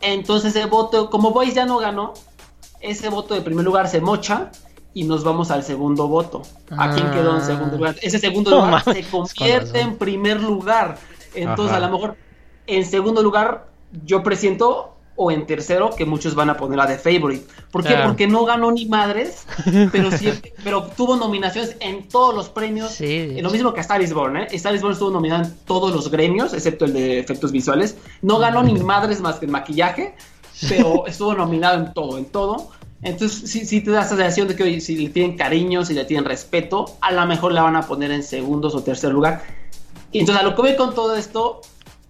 Entonces 0.00 0.56
el 0.56 0.66
voto, 0.66 1.10
como 1.10 1.38
Vice 1.38 1.54
ya 1.54 1.64
no 1.64 1.78
ganó, 1.78 2.12
ese 2.80 3.08
voto 3.08 3.34
de 3.34 3.40
primer 3.40 3.64
lugar 3.64 3.86
se 3.86 4.00
mocha 4.00 4.50
y 4.94 5.04
nos 5.04 5.22
vamos 5.22 5.52
al 5.52 5.62
segundo 5.62 6.08
voto. 6.08 6.42
¿A 6.76 6.90
quién 6.90 7.08
quedó 7.12 7.36
en 7.36 7.42
segundo 7.42 7.76
lugar? 7.76 7.94
Ese 8.02 8.18
segundo 8.18 8.50
lugar 8.50 8.82
se 8.82 9.04
con 9.04 9.28
convierte 9.28 9.80
en 9.80 9.96
primer 9.96 10.42
lugar. 10.42 10.98
Entonces 11.34 11.76
Ajá. 11.76 11.84
a 11.84 11.88
lo 11.88 11.96
mejor 11.96 12.16
en 12.66 12.84
segundo 12.84 13.22
lugar 13.22 13.68
yo 14.04 14.24
presiento 14.24 14.96
o 15.16 15.30
en 15.30 15.46
tercero 15.46 15.90
que 15.90 16.04
muchos 16.06 16.34
van 16.34 16.50
a 16.50 16.56
poner 16.56 16.80
a 16.80 16.86
The 16.86 16.98
Favorite. 16.98 17.46
¿Por 17.70 17.84
qué? 17.84 17.96
Porque 18.04 18.26
no 18.26 18.44
ganó 18.44 18.72
ni 18.72 18.86
madres, 18.86 19.46
pero 19.92 20.10
siempre, 20.10 20.54
pero 20.64 20.84
tuvo 20.96 21.16
nominaciones 21.16 21.76
en 21.80 22.08
todos 22.08 22.34
los 22.34 22.48
premios. 22.48 22.92
Sí. 22.92 23.04
Eh, 23.06 23.38
Lo 23.42 23.50
mismo 23.50 23.72
que 23.72 23.80
a 23.80 23.82
Star 23.82 24.02
is 24.02 24.12
Born, 24.12 24.36
¿eh? 24.36 24.46
Star 24.52 24.74
is 24.74 24.80
Born 24.80 24.92
estuvo 24.92 25.10
nominada 25.10 25.44
en 25.44 25.54
todos 25.64 25.94
los 25.94 26.10
gremios, 26.10 26.54
excepto 26.54 26.84
el 26.84 26.94
de 26.94 27.18
efectos 27.18 27.52
visuales. 27.52 27.96
No 28.22 28.38
ganó 28.38 28.62
ni 28.62 28.74
madres 28.74 29.20
más 29.20 29.36
que 29.36 29.46
en 29.46 29.52
maquillaje, 29.52 30.14
pero 30.68 31.06
estuvo 31.06 31.34
nominado 31.34 31.78
en 31.78 31.92
todo, 31.92 32.18
en 32.18 32.26
todo. 32.26 32.70
Entonces, 33.02 33.50
sí, 33.50 33.66
sí 33.66 33.80
te 33.80 33.90
da 33.90 34.02
esa 34.02 34.10
sensación 34.10 34.46
de 34.48 34.54
que 34.54 34.62
oye, 34.62 34.80
si 34.80 34.96
le 34.96 35.10
tienen 35.10 35.36
cariño, 35.36 35.84
si 35.84 35.92
le 35.92 36.04
tienen 36.04 36.24
respeto, 36.24 36.96
a 37.00 37.10
lo 37.10 37.26
mejor 37.26 37.52
la 37.52 37.62
van 37.62 37.74
a 37.74 37.82
poner 37.82 38.12
en 38.12 38.22
segundos 38.22 38.74
o 38.74 38.82
tercer 38.82 39.12
lugar. 39.12 39.42
Y 40.12 40.20
entonces, 40.20 40.44
a 40.44 40.46
lo 40.46 40.54
que 40.54 40.62
voy 40.62 40.76
con 40.76 40.94
todo 40.94 41.16
esto 41.16 41.62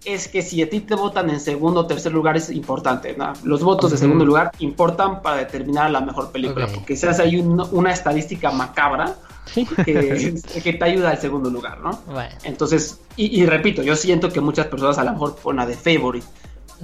es 0.05 0.27
que 0.27 0.41
si 0.41 0.61
a 0.61 0.69
ti 0.69 0.81
te 0.81 0.95
votan 0.95 1.29
en 1.29 1.39
segundo 1.39 1.81
o 1.81 1.85
tercer 1.85 2.11
lugar 2.11 2.35
es 2.37 2.49
importante. 2.49 3.15
¿no? 3.17 3.33
Los 3.43 3.63
votos 3.63 3.91
de 3.91 3.97
segundo 3.97 4.25
lugar 4.25 4.51
importan 4.59 5.21
para 5.21 5.37
determinar 5.37 5.89
la 5.91 6.01
mejor 6.01 6.31
película, 6.31 6.67
porque 6.67 6.95
se 6.95 7.07
hace 7.09 7.21
ahí 7.23 7.37
un- 7.39 7.65
una 7.71 7.91
estadística 7.91 8.51
macabra 8.51 9.15
que, 9.53 10.35
que 10.63 10.73
te 10.73 10.83
ayuda 10.85 11.11
al 11.11 11.19
segundo 11.19 11.49
lugar, 11.49 11.79
¿no? 11.81 11.99
Bueno, 12.07 12.29
Entonces, 12.43 12.99
y, 13.15 13.41
y 13.41 13.45
repito, 13.45 13.81
yo 13.83 13.95
siento 13.95 14.29
que 14.29 14.41
muchas 14.41 14.67
personas 14.67 14.97
a 14.97 15.03
lo 15.03 15.11
mejor 15.11 15.35
ponen 15.35 15.61
a 15.61 15.65
de 15.65 15.75
favorite, 15.75 16.25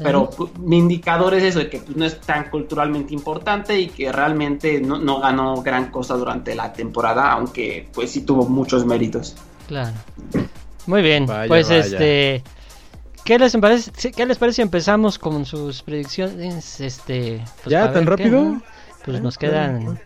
pero 0.01 0.29
mi 0.59 0.77
indicador 0.77 1.33
es 1.33 1.43
eso, 1.43 1.59
de 1.59 1.69
que 1.69 1.79
pues, 1.79 1.97
no 1.97 2.05
es 2.05 2.21
tan 2.21 2.49
culturalmente 2.49 3.13
importante 3.13 3.77
y 3.77 3.87
que 3.87 4.09
realmente 4.13 4.79
no, 4.79 4.97
no 4.97 5.19
ganó 5.19 5.61
gran 5.61 5.91
cosa 5.91 6.15
durante 6.15 6.55
la 6.55 6.71
temporada, 6.71 7.31
aunque 7.33 7.89
pues 7.93 8.11
sí 8.11 8.21
tuvo 8.21 8.45
muchos 8.47 8.85
méritos. 8.85 9.35
claro. 9.67 9.91
Muy 10.85 11.01
bien, 11.01 11.25
Vaya, 11.25 11.47
pues 11.47 11.67
vaya. 11.67 11.79
este... 11.81 12.43
¿Qué 13.29 13.37
les 13.37 13.55
parece, 13.57 14.11
¿Qué 14.11 14.25
les 14.25 14.39
parece 14.39 14.55
si 14.55 14.61
empezamos 14.63 15.19
con 15.19 15.45
sus 15.45 15.83
predicciones? 15.83 16.81
Este, 16.81 17.45
pues, 17.63 17.71
¿Ya 17.71 17.93
tan 17.93 18.03
qué, 18.05 18.09
rápido? 18.09 18.41
¿no? 18.41 18.63
Pues 19.05 19.17
Ah, 19.17 19.21
nos 19.21 19.37
claro. 19.37 19.53
quedan... 19.53 19.99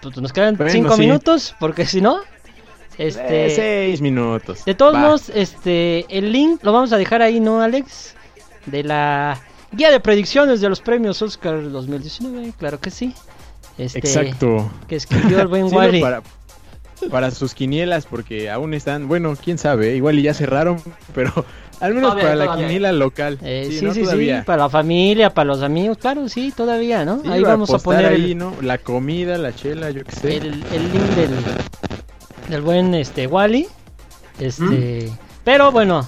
Pues 0.00 0.16
nos 0.16 0.32
quedan 0.32 0.56
Bueno, 0.56 0.72
cinco 0.72 0.94
sí. 0.94 1.00
minutos, 1.02 1.54
porque 1.60 1.84
si 1.84 2.00
no... 2.00 2.20
Eh, 2.96 3.08
Este... 3.08 3.50
seis 3.50 4.00
minutos. 4.00 4.64
De 4.64 4.74
todos 4.74 4.94
Va. 4.94 5.00
modos, 5.00 5.28
este, 5.28 6.06
el 6.08 6.32
link 6.32 6.64
lo 6.64 6.72
vamos 6.72 6.90
a 6.94 6.96
dejar 6.96 7.20
ahí, 7.20 7.38
¿no, 7.38 7.60
Alex? 7.60 8.14
De 8.64 8.82
la 8.82 9.38
guía 9.70 9.90
de 9.90 10.00
predicciones 10.00 10.62
de 10.62 10.70
los 10.70 10.80
premios 10.80 11.20
Oscar 11.20 11.70
2019, 11.70 12.54
claro 12.58 12.80
que 12.80 12.90
sí. 12.90 13.14
Este, 13.76 13.98
Exacto. 13.98 14.70
Que 14.88 14.96
escribió 14.96 15.38
el 15.38 15.48
buen 15.48 15.68
Sí, 15.68 15.74
no, 15.74 16.00
para, 16.00 16.22
para 17.10 17.30
sus 17.30 17.52
quinielas, 17.52 18.06
porque 18.06 18.50
aún 18.50 18.72
están, 18.72 19.06
bueno, 19.06 19.36
quién 19.36 19.58
sabe, 19.58 19.96
igual 19.96 20.18
y 20.18 20.22
ya 20.22 20.32
cerraron, 20.32 20.80
pero 21.14 21.44
al 21.82 21.94
menos 21.94 22.10
Todavía, 22.12 22.22
para 22.24 22.36
la 22.36 22.44
todavía. 22.44 22.66
quiniela 22.66 22.92
local. 22.92 23.38
Eh, 23.42 23.64
sí, 23.68 23.72
sí, 23.72 23.78
sí, 23.80 23.84
¿no? 23.84 23.94
sí, 23.94 24.00
Todavía. 24.02 24.44
para 24.46 24.62
la 24.62 24.70
familia, 24.70 25.30
para 25.34 25.46
los 25.48 25.62
amigos, 25.62 25.98
claro, 25.98 26.28
sí, 26.28 26.52
todavía, 26.56 27.04
¿no? 27.04 27.20
Sí, 27.22 27.28
ahí 27.30 27.42
vamos 27.42 27.68
a 27.70 27.74
apostar 27.76 28.04
poner 28.04 28.12
ahí, 28.12 28.32
el, 28.32 28.38
¿no? 28.38 28.54
La 28.62 28.78
comida, 28.78 29.36
la 29.36 29.54
chela, 29.54 29.90
yo 29.90 30.02
qué 30.04 30.12
sé. 30.12 30.36
el, 30.38 30.64
el 30.72 30.92
link 30.92 31.02
del, 31.16 31.30
del 32.48 32.60
buen 32.62 32.94
este 32.94 33.26
Wally. 33.26 33.66
Este, 34.38 35.12
pero 35.44 35.70
bueno, 35.72 36.04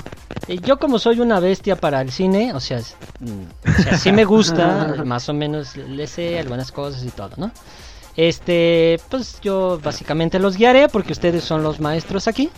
Eh, 0.49 0.59
Yo 0.62 0.79
como 0.79 0.99
soy 0.99 1.20
una 1.20 1.41
bestia 1.41 1.77
para 1.77 2.01
el 2.03 2.11
cine, 2.11 2.53
o 2.55 2.61
sea, 2.61 2.79
mm, 3.20 3.70
o 3.79 3.83
sea, 3.83 3.97
sí 3.99 4.12
me 4.12 4.25
gusta, 4.25 4.95
más 5.05 5.29
o 5.29 5.35
menos 5.35 5.77
le 5.77 6.07
sé 6.07 6.39
algunas 6.39 6.70
cosas 6.72 7.03
y 7.05 7.11
todo, 7.11 7.31
¿no? 7.37 7.51
Este, 8.16 9.01
pues 9.11 9.41
yo 9.43 9.81
básicamente 9.83 10.39
los 10.39 10.57
guiaré 10.57 10.89
porque 10.89 11.12
ustedes 11.12 11.43
son 11.45 11.62
los 11.62 11.81
maestros 11.81 12.29
aquí. 12.29 12.51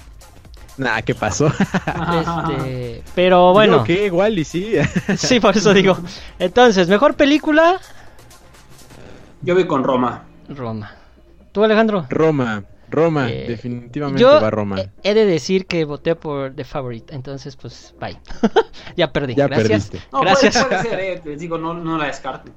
Nah, 0.79 1.01
¿qué 1.01 1.14
pasó? 1.14 1.47
Este, 1.47 3.03
pero 3.14 3.53
bueno, 3.53 3.74
Digo 3.74 3.85
que 3.85 4.07
igual 4.07 4.39
y 4.39 4.45
sí. 4.45 4.74
sí, 5.16 5.41
por 5.41 5.57
eso 5.57 5.72
digo. 5.72 5.97
Entonces, 6.39 6.89
mejor 6.89 7.14
película, 7.14 7.81
Yo 9.43 9.55
voy 9.55 9.66
con 9.66 9.85
Roma. 9.85 10.24
Roma. 10.49 10.93
¿Tú, 11.53 11.64
Alejandro? 11.64 12.07
Roma, 12.11 12.64
Roma, 12.91 13.31
Eh, 13.31 13.47
definitivamente 13.49 14.20
Yo 14.20 14.41
va 14.41 14.51
Roma. 14.51 14.79
he- 14.79 14.91
he 15.03 15.14
de 15.14 15.24
decir 15.24 15.66
que 15.66 15.85
voté 15.85 16.14
por 16.14 16.55
The 16.55 16.64
Favorite, 16.64 17.14
entonces 17.14 17.57
pues 17.57 17.95
bye. 17.99 18.18
ya 18.97 19.11
perdí. 19.12 19.35
Ya 19.35 19.47
Gracias. 19.47 19.68
perdiste. 19.89 20.01
No, 20.12 20.20
Gracias. 20.20 20.55
Puede, 20.57 20.68
puede 20.83 20.83
ser, 20.91 21.01
eh, 21.01 21.22
les 21.24 21.41
digo, 21.41 21.57
no, 21.59 21.72
no 21.74 21.97
la 21.97 22.07
descarto. 22.07 22.53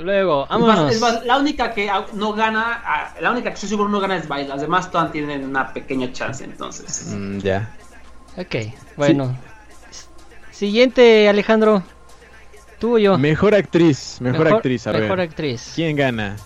Luego, 0.00 0.44
Es 0.44 0.50
más, 0.50 0.60
vámonos. 0.60 0.92
es 0.94 1.00
más, 1.00 1.24
la 1.24 1.38
única 1.38 1.72
que 1.72 1.90
no 2.14 2.32
gana, 2.32 3.12
la 3.20 3.30
única 3.30 3.50
que 3.50 3.54
estoy 3.54 3.68
seguro 3.68 3.88
no 3.88 4.00
gana 4.00 4.16
es 4.16 4.28
Vice. 4.28 4.48
Las 4.48 4.60
demás 4.60 4.90
todas 4.90 5.12
tienen 5.12 5.44
una 5.44 5.72
pequeña 5.72 6.10
chance, 6.12 6.42
entonces. 6.44 7.12
Mm, 7.14 7.38
ya. 7.38 7.70
Ok, 8.36 8.54
bueno. 8.96 9.36
Siguiente, 10.50 11.28
Alejandro. 11.28 11.82
Tú 12.78 12.94
o 12.96 12.98
yo. 12.98 13.18
Mejor 13.18 13.54
actriz, 13.54 14.18
mejor, 14.20 14.44
Mejor- 14.44 14.56
actriz, 14.58 14.86
a 14.86 14.92
mejor 14.92 15.18
ver. 15.18 15.28
actriz. 15.28 15.72
¿Quién 15.74 15.96
gana? 15.96 16.36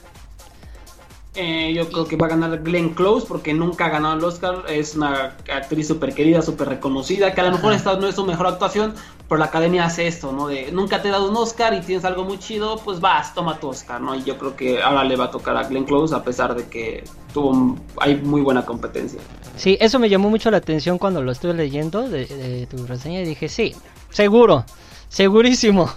Eh, 1.37 1.73
yo 1.75 1.89
creo 1.89 2.07
que 2.07 2.17
va 2.17 2.27
a 2.27 2.31
ganar 2.31 2.63
Glenn 2.63 2.91
Close 2.91 3.27
porque 3.27 3.53
nunca 3.55 3.87
ha 3.87 3.89
ganado 3.89 4.17
el 4.17 4.25
Oscar. 4.25 4.65
Es 4.69 4.95
una 4.95 5.37
actriz 5.53 5.89
súper 5.89 6.15
querida, 6.15 6.43
súper 6.43 6.69
reconocida. 6.69 7.35
Que 7.35 7.41
a 7.41 7.45
lo 7.45 7.53
mejor 7.53 7.73
esta 7.73 7.97
no 7.97 8.07
es 8.07 8.15
su 8.15 8.25
mejor 8.25 8.47
actuación, 8.47 8.95
pero 9.29 9.39
la 9.41 9.47
academia 9.47 9.85
hace 9.85 10.07
esto, 10.07 10.33
¿no? 10.33 10.47
De 10.47 10.71
nunca 10.71 11.03
te 11.03 11.09
he 11.09 11.11
dado 11.11 11.29
un 11.29 11.37
Oscar 11.37 11.75
y 11.75 11.81
tienes 11.81 12.05
algo 12.05 12.25
muy 12.25 12.39
chido, 12.39 12.77
pues 12.85 13.01
vas, 13.01 13.35
toma 13.35 13.59
tu 13.59 13.69
Oscar, 13.69 14.01
¿no? 14.01 14.15
Y 14.15 14.23
yo 14.23 14.39
creo 14.39 14.55
que 14.55 14.81
ahora 14.81 15.03
le 15.03 15.17
va 15.17 15.25
a 15.25 15.31
tocar 15.31 15.57
a 15.57 15.65
Glenn 15.65 15.85
Close 15.85 16.15
a 16.15 16.23
pesar 16.23 16.55
de 16.55 16.69
que 16.69 17.03
tuvo 17.33 17.77
hay 17.99 18.15
muy 18.17 18.43
buena 18.43 18.65
competencia. 18.65 19.19
Sí, 19.57 19.77
eso 19.81 19.99
me 19.99 20.09
llamó 20.09 20.31
mucho 20.31 20.53
la 20.53 20.59
atención 20.59 20.99
cuando 20.99 21.21
lo 21.21 21.33
estuve 21.33 21.55
leyendo 21.55 22.09
de, 22.09 22.27
de 22.27 22.67
tu 22.67 22.87
reseña 22.87 23.23
y 23.23 23.25
dije, 23.25 23.49
sí, 23.49 23.75
seguro, 24.11 24.65
segurísimo, 25.09 25.91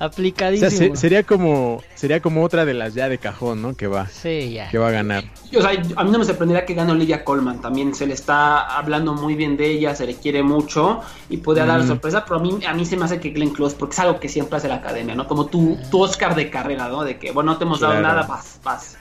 O 0.00 0.04
aplicadísimo. 0.04 0.70
sea, 0.70 0.78
se- 0.90 0.96
sería 0.96 1.22
como 1.24 1.82
sería 1.94 2.20
como 2.20 2.44
otra 2.44 2.64
de 2.64 2.72
las 2.74 2.94
ya 2.94 3.08
de 3.08 3.18
cajón, 3.18 3.60
¿no? 3.62 3.74
Que 3.74 3.86
va, 3.88 4.06
Sí, 4.06 4.52
ya. 4.52 4.68
que 4.70 4.78
va 4.78 4.88
a 4.88 4.90
ganar. 4.92 5.24
O 5.56 5.60
sea, 5.60 5.70
a 5.96 6.04
mí 6.04 6.10
no 6.10 6.18
me 6.20 6.24
sorprendería 6.24 6.64
que 6.64 6.74
gane 6.74 6.92
Olivia 6.92 7.24
Colman. 7.24 7.60
También 7.60 7.94
se 7.94 8.06
le 8.06 8.14
está 8.14 8.60
hablando 8.78 9.14
muy 9.14 9.34
bien 9.34 9.56
de 9.56 9.66
ella, 9.70 9.94
se 9.96 10.06
le 10.06 10.14
quiere 10.14 10.42
mucho 10.44 11.00
y 11.28 11.38
puede 11.38 11.66
dar 11.66 11.82
Mm. 11.82 11.86
sorpresa. 11.88 12.24
Pero 12.24 12.36
a 12.38 12.42
mí, 12.42 12.60
a 12.64 12.74
mí 12.74 12.84
se 12.86 12.96
me 12.96 13.04
hace 13.06 13.18
que 13.18 13.30
Glenn 13.30 13.50
Close, 13.50 13.74
porque 13.76 13.94
es 13.94 13.98
algo 13.98 14.20
que 14.20 14.28
siempre 14.28 14.56
hace 14.58 14.68
la 14.68 14.76
academia, 14.76 15.14
¿no? 15.16 15.26
Como 15.26 15.46
tu, 15.46 15.76
tu 15.90 16.00
Oscar 16.00 16.34
de 16.36 16.48
carrera, 16.48 16.88
¿no? 16.88 17.02
De 17.02 17.18
que, 17.18 17.32
bueno, 17.32 17.52
no 17.52 17.58
te 17.58 17.64
hemos 17.64 17.80
dado 17.80 18.00
nada, 18.00 18.22
vas, 18.22 18.60
vas. 18.62 18.96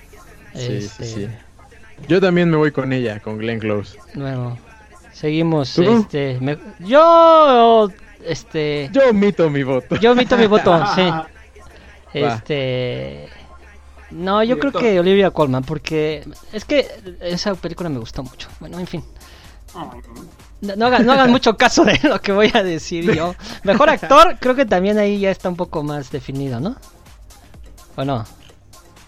Sí, 0.56 0.74
Este, 0.78 1.06
sí, 1.06 1.14
sí. 1.14 1.28
Yo 2.08 2.20
también 2.22 2.50
me 2.50 2.58
voy 2.58 2.72
con 2.72 2.92
ella, 2.94 3.20
con 3.20 3.38
Glenn 3.38 3.60
Close. 3.60 3.98
Bueno, 4.16 4.58
seguimos. 5.14 5.74
¿Tú? 5.74 5.84
Este, 5.84 6.38
me- 6.42 6.58
yo, 6.80 7.90
este, 8.28 8.90
Yo 8.92 9.10
omito 9.10 9.50
mi 9.50 9.64
voto. 9.64 9.96
yo 9.98 10.12
omito 10.12 10.38
mi 10.38 10.48
voto, 10.48 10.84
sí. 10.96 11.10
Este, 12.14 13.30
no, 14.12 14.44
yo 14.44 14.58
creo 14.60 14.72
que 14.72 15.00
Olivia 15.00 15.32
Colman, 15.32 15.64
porque 15.64 16.28
es 16.54 16.66
que 16.66 16.88
esa 17.22 17.56
película 17.56 17.90
me 17.90 18.00
gustó 18.00 18.24
mucho. 18.24 18.48
Bueno, 18.60 18.80
en 18.80 18.88
fin. 18.88 19.04
No, 20.62 20.76
no 20.76 20.88
hagan, 20.88 21.06
no 21.06 21.12
hagan 21.14 21.30
mucho 21.30 21.56
caso 21.56 21.84
de 21.86 22.00
lo 22.04 22.20
que 22.20 22.32
voy 22.32 22.52
a 22.54 22.64
decir 22.64 23.14
yo. 23.14 23.36
Mejor 23.64 23.90
actor, 23.90 24.38
creo 24.40 24.56
que 24.56 24.66
también 24.66 24.98
ahí 24.98 25.20
ya 25.20 25.30
está 25.30 25.50
un 25.50 25.56
poco 25.56 25.84
más 25.84 26.10
definido, 26.10 26.60
¿no? 26.60 26.76
¿O 27.96 28.04
no? 28.06 28.26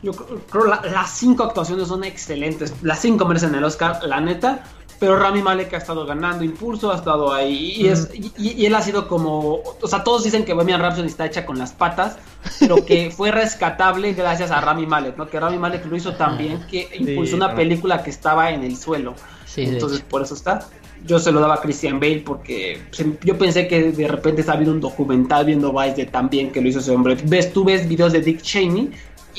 Yo 0.03 0.13
creo, 0.13 0.39
creo 0.49 0.65
la- 0.65 0.81
las 0.93 1.09
cinco 1.11 1.43
actuaciones 1.43 1.87
son 1.87 2.03
excelentes. 2.03 2.73
Las 2.83 2.99
cinco 2.99 3.25
merecen 3.25 3.55
el 3.55 3.63
Oscar, 3.63 3.99
la 4.03 4.21
neta. 4.21 4.63
Pero 4.99 5.17
Rami 5.17 5.41
Malek 5.41 5.73
ha 5.73 5.77
estado 5.77 6.05
ganando 6.05 6.43
impulso, 6.43 6.91
ha 6.91 6.95
estado 6.97 7.33
ahí. 7.33 7.73
Y, 7.77 7.87
es, 7.87 8.09
y, 8.13 8.31
y 8.37 8.65
él 8.65 8.75
ha 8.75 8.81
sido 8.81 9.07
como. 9.07 9.61
O 9.81 9.87
sea, 9.87 10.03
todos 10.03 10.23
dicen 10.23 10.43
que 10.43 10.53
Bohemian 10.53 10.81
Rhapsody 10.81 11.07
está 11.07 11.25
hecha 11.25 11.45
con 11.45 11.57
las 11.57 11.71
patas. 11.71 12.17
Pero 12.59 12.85
que 12.85 13.09
fue 13.15 13.31
rescatable 13.31 14.13
gracias 14.13 14.51
a 14.51 14.59
Rami 14.61 14.85
Malek, 14.85 15.17
¿no? 15.17 15.29
Que 15.29 15.39
Rami 15.39 15.57
Malek 15.57 15.85
lo 15.85 15.95
hizo 15.95 16.13
tan 16.15 16.37
bien 16.37 16.65
que 16.69 16.89
impulsó 16.97 17.35
una 17.37 17.55
película 17.55 18.03
que 18.03 18.09
estaba 18.09 18.51
en 18.51 18.63
el 18.63 18.75
suelo. 18.77 19.13
Sí, 19.45 19.63
Entonces, 19.63 20.01
por 20.01 20.21
eso 20.21 20.33
está. 20.35 20.67
Yo 21.05 21.17
se 21.17 21.31
lo 21.31 21.39
daba 21.39 21.55
a 21.55 21.61
Christian 21.61 21.97
Bale 21.97 22.23
porque 22.25 22.81
se- 22.91 23.17
yo 23.23 23.37
pensé 23.37 23.69
que 23.69 23.93
de 23.93 24.07
repente 24.09 24.41
estaba 24.41 24.57
viendo 24.59 24.73
un 24.75 24.81
documental 24.81 25.45
viendo 25.45 25.71
Vice 25.71 25.95
de 25.95 26.05
tan 26.07 26.29
bien 26.29 26.51
que 26.51 26.59
lo 26.61 26.67
hizo 26.67 26.79
ese 26.79 26.91
hombre. 26.91 27.15
Ves, 27.23 27.53
tú 27.53 27.63
ves 27.63 27.87
videos 27.87 28.11
de 28.11 28.19
Dick 28.19 28.41
Cheney 28.41 28.91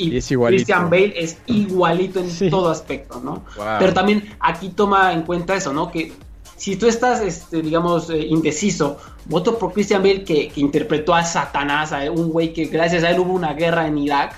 y. 0.07 0.11
Christian 0.11 0.91
Bale 0.91 1.13
es 1.17 1.39
igualito 1.47 2.21
en 2.21 2.31
Sí. 2.31 2.51
todo 2.51 2.71
aspecto, 2.71 3.21
¿no? 3.23 3.43
Wow. 3.57 3.67
Pero 3.79 3.93
también 3.93 4.35
aquí 4.41 4.71
toma 4.71 5.13
en 5.13 5.23
cuenta 5.23 5.55
eso, 5.55 5.73
¿no? 5.73 5.91
Que 5.91 6.13
si 6.57 6.77
tú 6.77 6.87
estás, 6.87 7.21
este, 7.21 7.63
digamos, 7.63 8.11
eh, 8.11 8.19
indeciso, 8.27 8.99
voto 9.27 9.59
por 9.59 9.73
Christian 9.73 10.03
Bale 10.03 10.25
que, 10.25 10.49
que 10.49 10.61
interpretó 10.61 11.15
a 11.15 11.25
Satanás, 11.25 11.93
a 11.93 12.11
un 12.11 12.31
güey 12.31 12.53
que 12.53 12.67
gracias 12.67 13.03
a 13.05 13.11
él 13.11 13.21
hubo 13.21 13.33
una 13.33 13.55
guerra 13.55 13.87
en 13.87 13.97
Irak, 13.99 14.35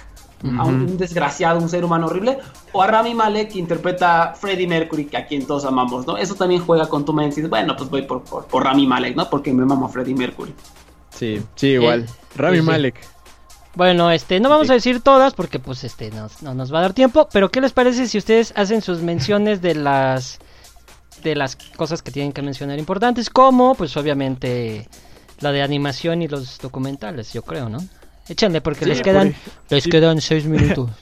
a 0.58 0.64
un, 0.64 0.82
un 0.82 0.96
desgraciado, 0.98 1.60
un 1.60 1.68
ser 1.68 1.84
humano 1.84 2.06
horrible, 2.06 2.36
o 2.72 2.82
a 2.82 2.88
Rami 2.88 3.14
Malek 3.14 3.52
que 3.52 3.58
interpreta 3.60 4.22
a 4.24 4.34
Freddie 4.34 4.66
Mercury, 4.66 5.04
que 5.04 5.16
a 5.16 5.24
quien 5.26 5.46
todos 5.46 5.64
amamos, 5.64 6.04
¿no? 6.04 6.16
Eso 6.16 6.34
también 6.34 6.64
juega 6.64 6.88
con 6.88 7.04
tu 7.04 7.12
mente 7.12 7.34
y 7.34 7.36
dices, 7.36 7.48
bueno, 7.50 7.76
pues 7.76 7.88
voy 7.88 8.02
por, 8.02 8.22
por, 8.24 8.46
por 8.46 8.64
Rami 8.64 8.84
Malek, 8.84 9.14
¿no? 9.14 9.30
Porque 9.30 9.52
me 9.52 9.64
mamo 9.64 9.86
a 9.86 9.88
Freddie 9.88 10.16
Mercury. 10.16 10.52
Sí, 11.10 11.40
sí, 11.54 11.68
igual. 11.68 12.02
Eh, 12.02 12.06
Rami 12.34 12.56
sí. 12.56 12.62
Malek. 12.62 12.96
Bueno, 13.74 14.10
este, 14.10 14.38
no 14.40 14.48
vamos 14.50 14.66
Sí. 14.66 14.72
a 14.72 14.74
decir 14.76 15.00
todas 15.00 15.32
porque 15.34 15.58
pues 15.58 15.82
este 15.84 16.10
no, 16.10 16.28
no 16.42 16.54
nos 16.54 16.72
va 16.72 16.78
a 16.78 16.82
dar 16.82 16.92
tiempo, 16.92 17.28
pero 17.32 17.50
¿qué 17.50 17.60
les 17.60 17.72
parece 17.72 18.06
si 18.06 18.18
ustedes 18.18 18.52
hacen 18.56 18.82
sus 18.82 19.00
menciones 19.00 19.62
de 19.62 19.74
las 19.74 20.38
de 21.22 21.36
las 21.36 21.56
cosas 21.76 22.02
que 22.02 22.10
tienen 22.10 22.32
que 22.32 22.42
mencionar 22.42 22.78
importantes, 22.78 23.30
como 23.30 23.74
pues 23.74 23.96
obviamente 23.96 24.88
la 25.40 25.52
de 25.52 25.62
animación 25.62 26.20
y 26.22 26.28
los 26.28 26.58
documentales, 26.58 27.32
yo 27.32 27.42
creo, 27.42 27.68
¿no? 27.68 27.78
Échenle 28.28 28.60
porque 28.60 28.84
Sí, 28.84 28.90
les 28.90 29.02
quedan 29.02 29.34
les 29.70 29.84
sí. 29.84 29.90
quedan 29.90 30.20
seis 30.20 30.44
minutos. 30.46 30.90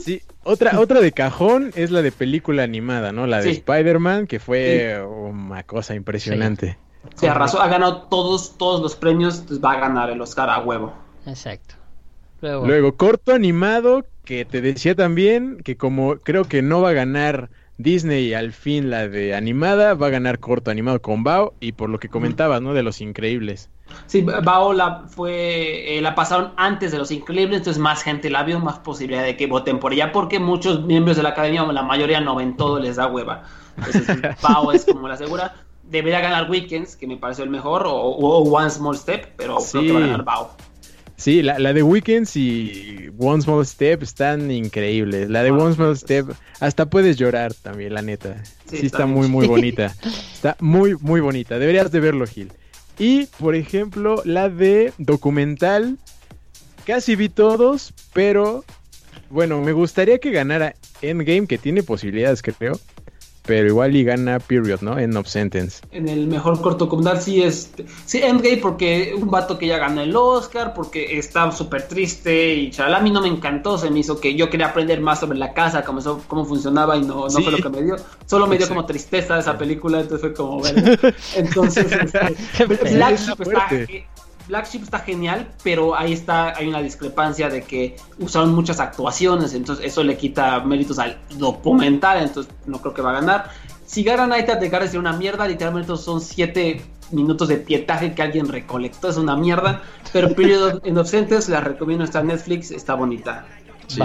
Sí, 0.00 0.22
otra, 0.44 0.80
otra 0.80 1.00
de 1.02 1.12
cajón 1.12 1.72
es 1.74 1.90
la 1.90 2.00
de 2.00 2.10
película 2.10 2.62
animada, 2.62 3.12
¿no? 3.12 3.26
La 3.26 3.36
de 3.38 3.44
Sí. 3.44 3.50
Spider-Man, 3.50 4.26
que 4.26 4.40
fue 4.40 4.98
una 5.06 5.62
cosa 5.62 5.94
impresionante. 5.94 6.78
Se 7.16 7.28
arrasó, 7.28 7.60
ha 7.60 7.68
ganado 7.68 8.02
todos, 8.10 8.56
todos 8.56 8.80
los 8.80 8.96
premios, 8.96 9.44
pues 9.46 9.62
va 9.62 9.72
a 9.72 9.80
ganar 9.80 10.08
el 10.08 10.20
Oscar 10.22 10.48
a 10.48 10.60
huevo. 10.60 10.94
Exacto. 11.26 11.74
Luego, 12.40 12.66
Luego, 12.66 12.96
corto 12.96 13.32
animado, 13.32 14.04
que 14.24 14.44
te 14.44 14.60
decía 14.60 14.94
también 14.94 15.58
que 15.64 15.76
como 15.76 16.16
creo 16.18 16.44
que 16.44 16.62
no 16.62 16.80
va 16.82 16.90
a 16.90 16.92
ganar 16.94 17.50
Disney 17.78 18.34
al 18.34 18.52
fin 18.52 18.90
la 18.90 19.08
de 19.08 19.34
animada, 19.34 19.94
va 19.94 20.08
a 20.08 20.10
ganar 20.10 20.38
corto 20.38 20.70
animado 20.70 21.00
con 21.00 21.22
Bao 21.24 21.54
y 21.60 21.72
por 21.72 21.88
lo 21.90 21.98
que 21.98 22.08
comentabas, 22.08 22.60
¿no? 22.60 22.74
De 22.74 22.82
los 22.82 23.00
increíbles. 23.00 23.70
Sí, 24.06 24.20
Bao 24.22 24.72
la, 24.74 25.04
fue, 25.08 25.96
eh, 25.96 26.00
la 26.02 26.14
pasaron 26.14 26.52
antes 26.56 26.92
de 26.92 26.98
Los 26.98 27.10
Increíbles, 27.10 27.58
entonces 27.58 27.80
más 27.80 28.02
gente 28.02 28.28
la 28.30 28.42
vio, 28.42 28.60
más 28.60 28.78
posibilidad 28.80 29.24
de 29.24 29.36
que 29.36 29.46
voten 29.46 29.78
por 29.78 29.92
ella, 29.94 30.12
porque 30.12 30.38
muchos 30.38 30.84
miembros 30.84 31.16
de 31.16 31.22
la 31.22 31.30
academia, 31.30 31.62
o 31.64 31.72
la 31.72 31.82
mayoría 31.82 32.20
no 32.20 32.34
ven 32.36 32.56
todo, 32.56 32.78
les 32.80 32.96
da 32.96 33.06
hueva. 33.06 33.44
Entonces, 33.76 34.06
Bao 34.42 34.72
es 34.72 34.84
como 34.84 35.08
la 35.08 35.16
segura. 35.16 35.54
Debería 35.84 36.20
ganar 36.20 36.50
Weekends, 36.50 36.96
que 36.96 37.06
me 37.06 37.16
pareció 37.16 37.44
el 37.44 37.50
mejor, 37.50 37.86
o, 37.86 37.94
o- 37.94 38.42
One 38.52 38.68
Small 38.68 38.96
Step, 38.96 39.32
pero 39.38 39.56
creo 39.56 39.82
que 39.82 39.92
va 39.92 39.98
a 39.98 40.02
Sí. 40.02 40.08
ganar 40.08 40.24
Bao. 40.24 40.50
Sí, 41.18 41.42
la, 41.42 41.58
la 41.58 41.72
de 41.72 41.82
Weekends 41.82 42.36
y 42.36 43.10
One 43.18 43.42
Small 43.42 43.66
Step 43.66 44.04
están 44.04 44.50
increíbles. 44.52 45.28
La 45.28 45.42
de 45.42 45.50
One 45.50 45.74
Small 45.74 45.96
Step, 45.98 46.28
hasta 46.60 46.88
puedes 46.88 47.16
llorar 47.16 47.52
también, 47.54 47.92
la 47.94 48.02
neta. 48.02 48.42
Sí, 48.44 48.76
Sí, 48.78 48.86
está 48.86 48.98
está 48.98 49.06
muy, 49.06 49.22
bien. 49.22 49.32
muy 49.32 49.46
bonita. 49.48 49.94
Está 50.32 50.56
muy, 50.60 50.94
muy 51.00 51.20
bonita. 51.20 51.58
Deberías 51.58 51.90
de 51.90 51.98
verlo, 51.98 52.24
Gil. 52.24 52.52
Y, 53.00 53.26
por 53.40 53.56
ejemplo, 53.56 54.22
la 54.24 54.48
de 54.48 54.92
documental. 54.98 55.98
Casi 56.86 57.16
vi 57.16 57.28
todos, 57.28 57.92
pero 58.14 58.64
bueno, 59.28 59.60
me 59.60 59.72
gustaría 59.72 60.18
que 60.18 60.30
ganara 60.30 60.74
Endgame, 61.02 61.46
que 61.48 61.58
tiene 61.58 61.82
posibilidades, 61.82 62.42
creo. 62.42 62.78
Pero 63.48 63.66
igual 63.66 63.96
y 63.96 64.04
gana 64.04 64.38
Period, 64.38 64.82
¿no? 64.82 64.98
End 64.98 65.16
of 65.16 65.26
Sentence. 65.26 65.80
En 65.90 66.08
el 66.08 66.26
mejor 66.28 66.60
corto 66.60 66.84
documental 66.84 67.20
sí 67.20 67.42
es... 67.42 67.70
Sí, 68.04 68.18
Endgame 68.22 68.58
porque 68.58 69.14
un 69.18 69.30
vato 69.30 69.58
que 69.58 69.66
ya 69.66 69.78
ganó 69.78 70.02
el 70.02 70.14
Oscar, 70.14 70.74
porque 70.74 71.18
está 71.18 71.50
súper 71.50 71.88
triste 71.88 72.54
y 72.54 72.70
chalala. 72.70 72.98
A 72.98 73.00
mí 73.00 73.10
no 73.10 73.22
me 73.22 73.28
encantó, 73.28 73.78
se 73.78 73.90
me 73.90 74.00
hizo 74.00 74.20
que 74.20 74.34
yo 74.36 74.50
quería 74.50 74.66
aprender 74.66 75.00
más 75.00 75.20
sobre 75.20 75.38
la 75.38 75.54
casa, 75.54 75.82
cómo, 75.82 76.00
eso- 76.00 76.22
cómo 76.28 76.44
funcionaba 76.44 76.96
y 76.96 77.00
no, 77.00 77.22
no 77.22 77.30
Sí. 77.30 77.42
fue 77.42 77.52
lo 77.52 77.58
que 77.58 77.70
me 77.70 77.82
dio. 77.82 77.96
Solo 78.26 78.46
me 78.46 78.56
dio 78.56 78.66
Exacto. 78.66 78.74
como 78.74 78.86
tristeza 78.86 79.38
esa 79.38 79.56
película, 79.56 80.00
entonces 80.00 80.20
fue 80.20 80.34
como... 80.34 80.60
Entonces, 81.36 81.86
este, 81.90 82.66
Black, 82.94 83.16
Sheep 83.18 83.40
está, 83.40 83.68
Black 84.48 84.66
Sheep 84.66 84.82
está 84.82 84.98
genial, 85.00 85.48
pero 85.62 85.96
ahí 85.96 86.12
está, 86.12 86.56
hay 86.56 86.66
una 86.66 86.80
discrepancia 86.80 87.48
de 87.48 87.62
que 87.62 87.96
usaron 88.18 88.54
muchas 88.54 88.80
actuaciones, 88.80 89.54
entonces 89.54 89.84
eso 89.84 90.02
le 90.02 90.16
quita 90.16 90.60
méritos 90.60 90.98
al 90.98 91.18
documental, 91.36 92.22
entonces 92.22 92.52
no 92.66 92.80
creo 92.80 92.94
que 92.94 93.02
va 93.02 93.10
a 93.10 93.20
ganar. 93.20 93.50
Si 93.86 94.02
gana 94.02 94.26
Night 94.26 94.48
at 94.48 94.58
the 94.58 94.68
Garden 94.68 94.88
sería 94.88 95.00
una 95.00 95.12
mierda, 95.12 95.46
literalmente 95.46 95.96
son 95.96 96.20
siete 96.20 96.82
minutos 97.10 97.48
de 97.48 97.56
pietaje 97.56 98.14
que 98.14 98.22
alguien 98.22 98.48
recolectó, 98.48 99.08
es 99.08 99.16
una 99.16 99.36
mierda. 99.36 99.82
Pero 100.12 100.34
Period 100.34 100.84
in 100.84 100.98
of 100.98 101.08
Sentence 101.08 101.50
la 101.50 101.60
recomiendo, 101.60 102.04
está 102.04 102.20
en 102.20 102.28
Netflix, 102.28 102.70
está 102.70 102.94
bonita. 102.94 103.46
Sí, 103.86 104.02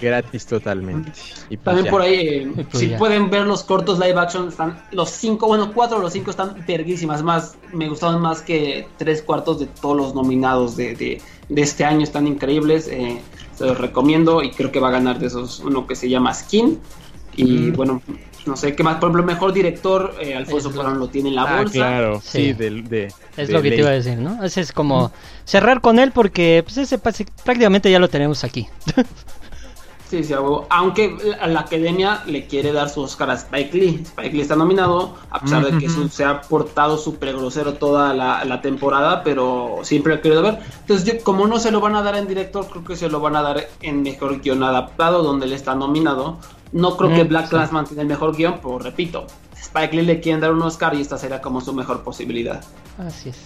gratis 0.00 0.46
totalmente. 0.46 1.12
Y 1.50 1.56
pues 1.56 1.64
También 1.64 1.84
ya. 1.86 1.90
por 1.90 2.02
ahí, 2.02 2.14
eh, 2.28 2.52
Pues 2.70 2.78
si 2.78 2.88
ya. 2.90 2.98
pueden 2.98 3.30
ver 3.30 3.46
los 3.46 3.62
cortos 3.64 3.98
live 3.98 4.18
action, 4.18 4.48
están 4.48 4.82
los 4.92 5.10
cinco, 5.10 5.46
bueno, 5.46 5.72
cuatro 5.72 5.98
de 5.98 6.04
los 6.04 6.12
cinco 6.12 6.30
están 6.30 6.64
verguísimas. 6.66 7.22
Más, 7.22 7.56
me 7.72 7.88
gustaron 7.88 8.20
más 8.20 8.42
que 8.42 8.86
tres 8.96 9.22
cuartos 9.22 9.60
de 9.60 9.66
todos 9.66 9.96
los 9.96 10.14
nominados 10.14 10.76
de, 10.76 10.94
de, 10.94 11.20
de 11.48 11.62
este 11.62 11.84
año, 11.84 12.02
están 12.02 12.26
increíbles. 12.26 12.88
eh, 12.88 13.20
se 13.56 13.66
los 13.66 13.76
recomiendo 13.78 14.42
y 14.42 14.50
creo 14.52 14.72
que 14.72 14.80
va 14.80 14.88
a 14.88 14.92
ganar 14.92 15.18
de 15.18 15.26
esos 15.26 15.60
uno 15.60 15.86
que 15.86 15.94
se 15.94 16.08
llama 16.08 16.32
Skin. 16.32 16.78
Y 17.36 17.44
Mm. 17.44 17.72
bueno, 17.74 18.02
no 18.46 18.56
sé 18.56 18.74
qué 18.74 18.82
más. 18.82 18.96
Por 18.96 19.10
ejemplo, 19.10 19.22
mejor 19.32 19.52
director, 19.52 20.14
eh, 20.20 20.34
Alfonso 20.34 20.72
Cuarón 20.72 20.98
lo 20.98 21.08
tiene 21.08 21.28
en 21.28 21.34
la 21.36 21.42
Ah, 21.42 21.56
bolsa. 21.58 21.72
claro, 21.74 22.20
sí, 22.24 22.54
de, 22.54 23.12
Es 23.36 23.48
de 23.48 23.52
lo 23.54 23.60
que 23.62 23.68
te 23.70 23.76
iba 23.76 23.90
a 23.90 23.92
decir, 23.92 24.16
¿no? 24.18 24.42
Ese 24.42 24.62
es 24.62 24.72
como 24.72 25.12
cerrar 25.44 25.80
con 25.82 25.98
él 25.98 26.10
porque 26.12 26.62
pues 26.64 26.78
ese 26.78 26.98
pase- 26.98 27.26
prácticamente 27.44 27.90
ya 27.90 27.98
lo 27.98 28.08
tenemos 28.08 28.42
aquí. 28.44 28.66
Sí, 30.10 30.24
sí, 30.24 30.32
a 30.32 30.38
aunque 30.70 31.16
la, 31.40 31.46
la 31.46 31.60
academia 31.60 32.22
le 32.26 32.46
quiere 32.48 32.72
dar 32.72 32.90
su 32.90 33.00
Oscar 33.02 33.30
a 33.30 33.34
Spike 33.34 33.78
Lee. 33.78 34.00
Spike 34.02 34.32
Lee 34.34 34.40
está 34.40 34.56
nominado, 34.56 35.14
a 35.30 35.40
pesar 35.40 35.64
de 35.64 35.78
que 35.78 35.88
su- 35.88 36.08
se 36.08 36.24
ha 36.24 36.40
portado 36.40 36.98
súper 36.98 37.32
grosero 37.36 37.74
toda 37.74 38.12
la, 38.12 38.44
la 38.44 38.60
temporada, 38.60 39.22
pero 39.22 39.76
siempre 39.82 40.14
ha 40.14 40.20
querido 40.20 40.42
ver. 40.42 40.58
Entonces, 40.80 41.06
yo, 41.06 41.22
como 41.22 41.46
no 41.46 41.60
se 41.60 41.70
lo 41.70 41.80
van 41.80 41.94
a 41.94 42.02
dar 42.02 42.16
en 42.16 42.26
director, 42.26 42.66
creo 42.68 42.82
que 42.82 42.96
se 42.96 43.08
lo 43.08 43.20
van 43.20 43.36
a 43.36 43.42
dar 43.42 43.68
en 43.82 44.02
mejor 44.02 44.40
guion 44.40 44.64
adaptado, 44.64 45.22
donde 45.22 45.46
él 45.46 45.52
está 45.52 45.76
nominado. 45.76 46.38
No 46.72 46.96
creo 46.96 47.10
que 47.14 47.22
Mm, 47.24 47.28
Black 47.28 47.44
sí. 47.44 47.50
Clansman 47.50 47.84
tiene 47.86 48.02
el 48.02 48.08
mejor 48.08 48.34
guion, 48.36 48.56
pero 48.60 48.80
repito, 48.80 49.26
Spike 49.54 49.94
Lee 49.94 50.02
le 50.06 50.20
quieren 50.20 50.40
dar 50.40 50.52
un 50.52 50.62
Oscar 50.62 50.92
y 50.94 51.00
esta 51.02 51.18
será 51.18 51.40
como 51.40 51.60
su 51.60 51.72
mejor 51.72 52.02
posibilidad. 52.02 52.64
Así 52.98 53.28
es. 53.28 53.36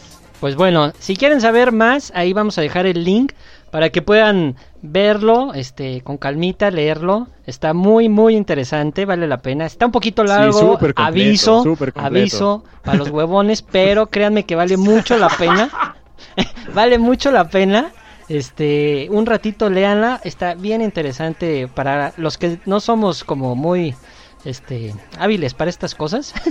Pues 0.40 0.56
bueno, 0.56 0.92
si 0.98 1.16
quieren 1.16 1.40
saber 1.40 1.72
más, 1.72 2.10
ahí 2.14 2.32
vamos 2.32 2.58
a 2.58 2.60
dejar 2.60 2.86
el 2.86 3.02
link 3.04 3.32
para 3.74 3.90
que 3.90 4.02
puedan 4.02 4.54
verlo, 4.82 5.52
este, 5.52 6.00
con 6.02 6.16
calmita, 6.16 6.70
leerlo. 6.70 7.26
Está 7.44 7.74
muy, 7.74 8.08
muy 8.08 8.36
interesante, 8.36 9.04
vale 9.04 9.26
la 9.26 9.38
pena. 9.38 9.66
Está 9.66 9.86
un 9.86 9.90
poquito 9.90 10.22
Sí, 10.22 10.28
largo, 10.28 10.52
súper 10.52 10.94
completo, 10.94 11.02
aviso, 11.02 11.76
aviso 11.96 12.64
para 12.84 12.98
los 12.98 13.10
huevones, 13.10 13.62
pero 13.72 14.06
créanme 14.06 14.44
que 14.44 14.54
vale 14.54 14.76
mucho 14.76 15.18
la 15.18 15.28
pena. 15.28 15.96
vale 16.72 17.00
mucho 17.00 17.32
la 17.32 17.48
pena. 17.48 17.90
Este, 18.28 19.08
un 19.10 19.26
ratito 19.26 19.68
léanla, 19.68 20.20
está 20.22 20.54
bien 20.54 20.80
interesante 20.80 21.66
para 21.66 22.12
los 22.16 22.38
que 22.38 22.60
no 22.66 22.78
somos 22.78 23.24
como 23.24 23.56
muy 23.56 23.96
este 24.44 24.94
hábiles 25.18 25.54
para 25.54 25.70
estas 25.70 25.94
cosas. 25.94 26.32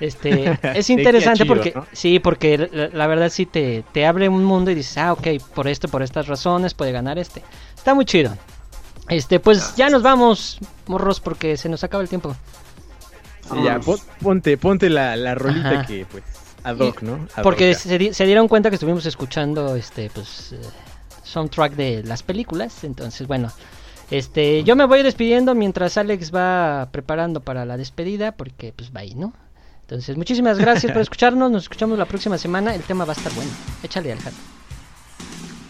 Este, 0.00 0.58
es 0.74 0.90
interesante 0.90 1.44
chido, 1.44 1.54
porque 1.54 1.72
¿no? 1.72 1.86
sí, 1.92 2.18
porque 2.18 2.58
la, 2.72 2.88
la 2.88 3.06
verdad 3.06 3.28
sí 3.30 3.46
te, 3.46 3.84
te 3.92 4.04
abre 4.06 4.28
un 4.28 4.44
mundo 4.44 4.72
y 4.72 4.74
dices, 4.74 4.98
ah, 4.98 5.12
ok, 5.12 5.28
por 5.54 5.68
esto, 5.68 5.86
por 5.86 6.02
estas 6.02 6.26
razones 6.26 6.74
puede 6.74 6.90
ganar 6.90 7.16
este. 7.16 7.44
Está 7.76 7.94
muy 7.94 8.04
chido. 8.04 8.36
Este, 9.08 9.38
pues 9.38 9.76
ya 9.76 9.88
nos 9.90 10.02
vamos, 10.02 10.58
morros, 10.88 11.20
porque 11.20 11.56
se 11.56 11.68
nos 11.68 11.84
acaba 11.84 12.02
el 12.02 12.08
tiempo. 12.08 12.34
Sí, 13.48 13.62
ya, 13.62 13.78
pon- 13.78 14.00
ponte, 14.20 14.58
ponte 14.58 14.90
la, 14.90 15.14
la 15.14 15.36
rolita 15.36 15.70
Ajá. 15.70 15.86
que, 15.86 16.04
pues, 16.10 16.24
ad 16.64 16.76
hoc, 16.80 17.00
¿no? 17.02 17.28
Ad 17.36 17.44
Porque 17.44 17.74
se, 17.74 17.96
di- 17.96 18.12
se 18.12 18.26
dieron 18.26 18.48
cuenta 18.48 18.70
que 18.70 18.74
estuvimos 18.76 19.06
escuchando 19.06 19.76
este 19.76 20.10
pues 20.12 20.52
eh, 20.52 20.58
soundtrack 21.22 21.74
de 21.74 22.02
las 22.02 22.24
películas, 22.24 22.82
entonces 22.82 23.28
bueno, 23.28 23.52
este 24.10 24.64
yo 24.64 24.76
me 24.76 24.84
voy 24.86 25.02
despidiendo 25.02 25.54
mientras 25.54 25.96
Alex 25.96 26.34
va 26.34 26.88
preparando 26.92 27.40
para 27.40 27.64
la 27.64 27.76
despedida 27.76 28.32
porque 28.32 28.72
pues 28.74 28.90
va 28.94 29.00
ahí, 29.00 29.14
¿no? 29.14 29.32
Entonces, 29.82 30.16
muchísimas 30.16 30.58
gracias 30.58 30.92
por 30.92 31.02
escucharnos, 31.02 31.50
nos 31.50 31.64
escuchamos 31.64 31.98
la 31.98 32.06
próxima 32.06 32.38
semana, 32.38 32.74
el 32.74 32.82
tema 32.82 33.04
va 33.04 33.12
a 33.12 33.16
estar 33.16 33.32
bueno. 33.34 33.50
Échale 33.82 34.12
al 34.12 34.18
hat. 34.18 34.32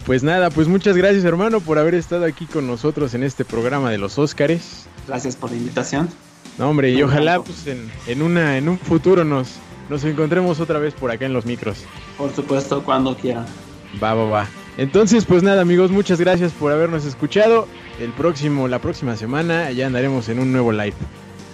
Pues 0.05 0.23
nada, 0.23 0.49
pues 0.51 0.67
muchas 0.67 0.95
gracias, 0.95 1.25
hermano, 1.25 1.59
por 1.59 1.79
haber 1.79 1.95
estado 1.95 2.25
aquí 2.25 2.45
con 2.45 2.67
nosotros 2.67 3.13
en 3.13 3.23
este 3.23 3.43
programa 3.43 3.89
de 3.89 3.97
los 3.97 4.17
Óscares. 4.17 4.85
Gracias 5.07 5.35
por 5.35 5.51
la 5.51 5.57
invitación. 5.57 6.09
No, 6.57 6.69
hombre, 6.69 6.91
y 6.91 7.01
ojalá 7.03 7.41
pues, 7.41 7.67
en, 7.67 7.91
en 8.07 8.21
una, 8.21 8.57
en 8.57 8.69
un 8.69 8.77
futuro 8.77 9.25
nos, 9.25 9.55
nos 9.89 10.03
encontremos 10.03 10.59
otra 10.59 10.79
vez 10.79 10.93
por 10.93 11.11
acá 11.11 11.25
en 11.25 11.33
los 11.33 11.45
micros. 11.45 11.83
Por 12.17 12.33
supuesto, 12.33 12.83
cuando 12.83 13.17
quieran. 13.17 13.45
Va, 14.01 14.13
va, 14.13 14.25
va. 14.25 14.47
Entonces, 14.77 15.25
pues 15.25 15.41
nada, 15.41 15.61
amigos, 15.61 15.91
muchas 15.91 16.19
gracias 16.19 16.51
por 16.51 16.71
habernos 16.71 17.05
escuchado. 17.05 17.67
El 17.99 18.11
próximo, 18.11 18.67
la 18.67 18.79
próxima 18.79 19.15
semana 19.15 19.71
ya 19.71 19.87
andaremos 19.87 20.27
en 20.29 20.39
un 20.39 20.51
nuevo 20.51 20.71
live. 20.71 20.95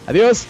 Adiós. 0.08 0.48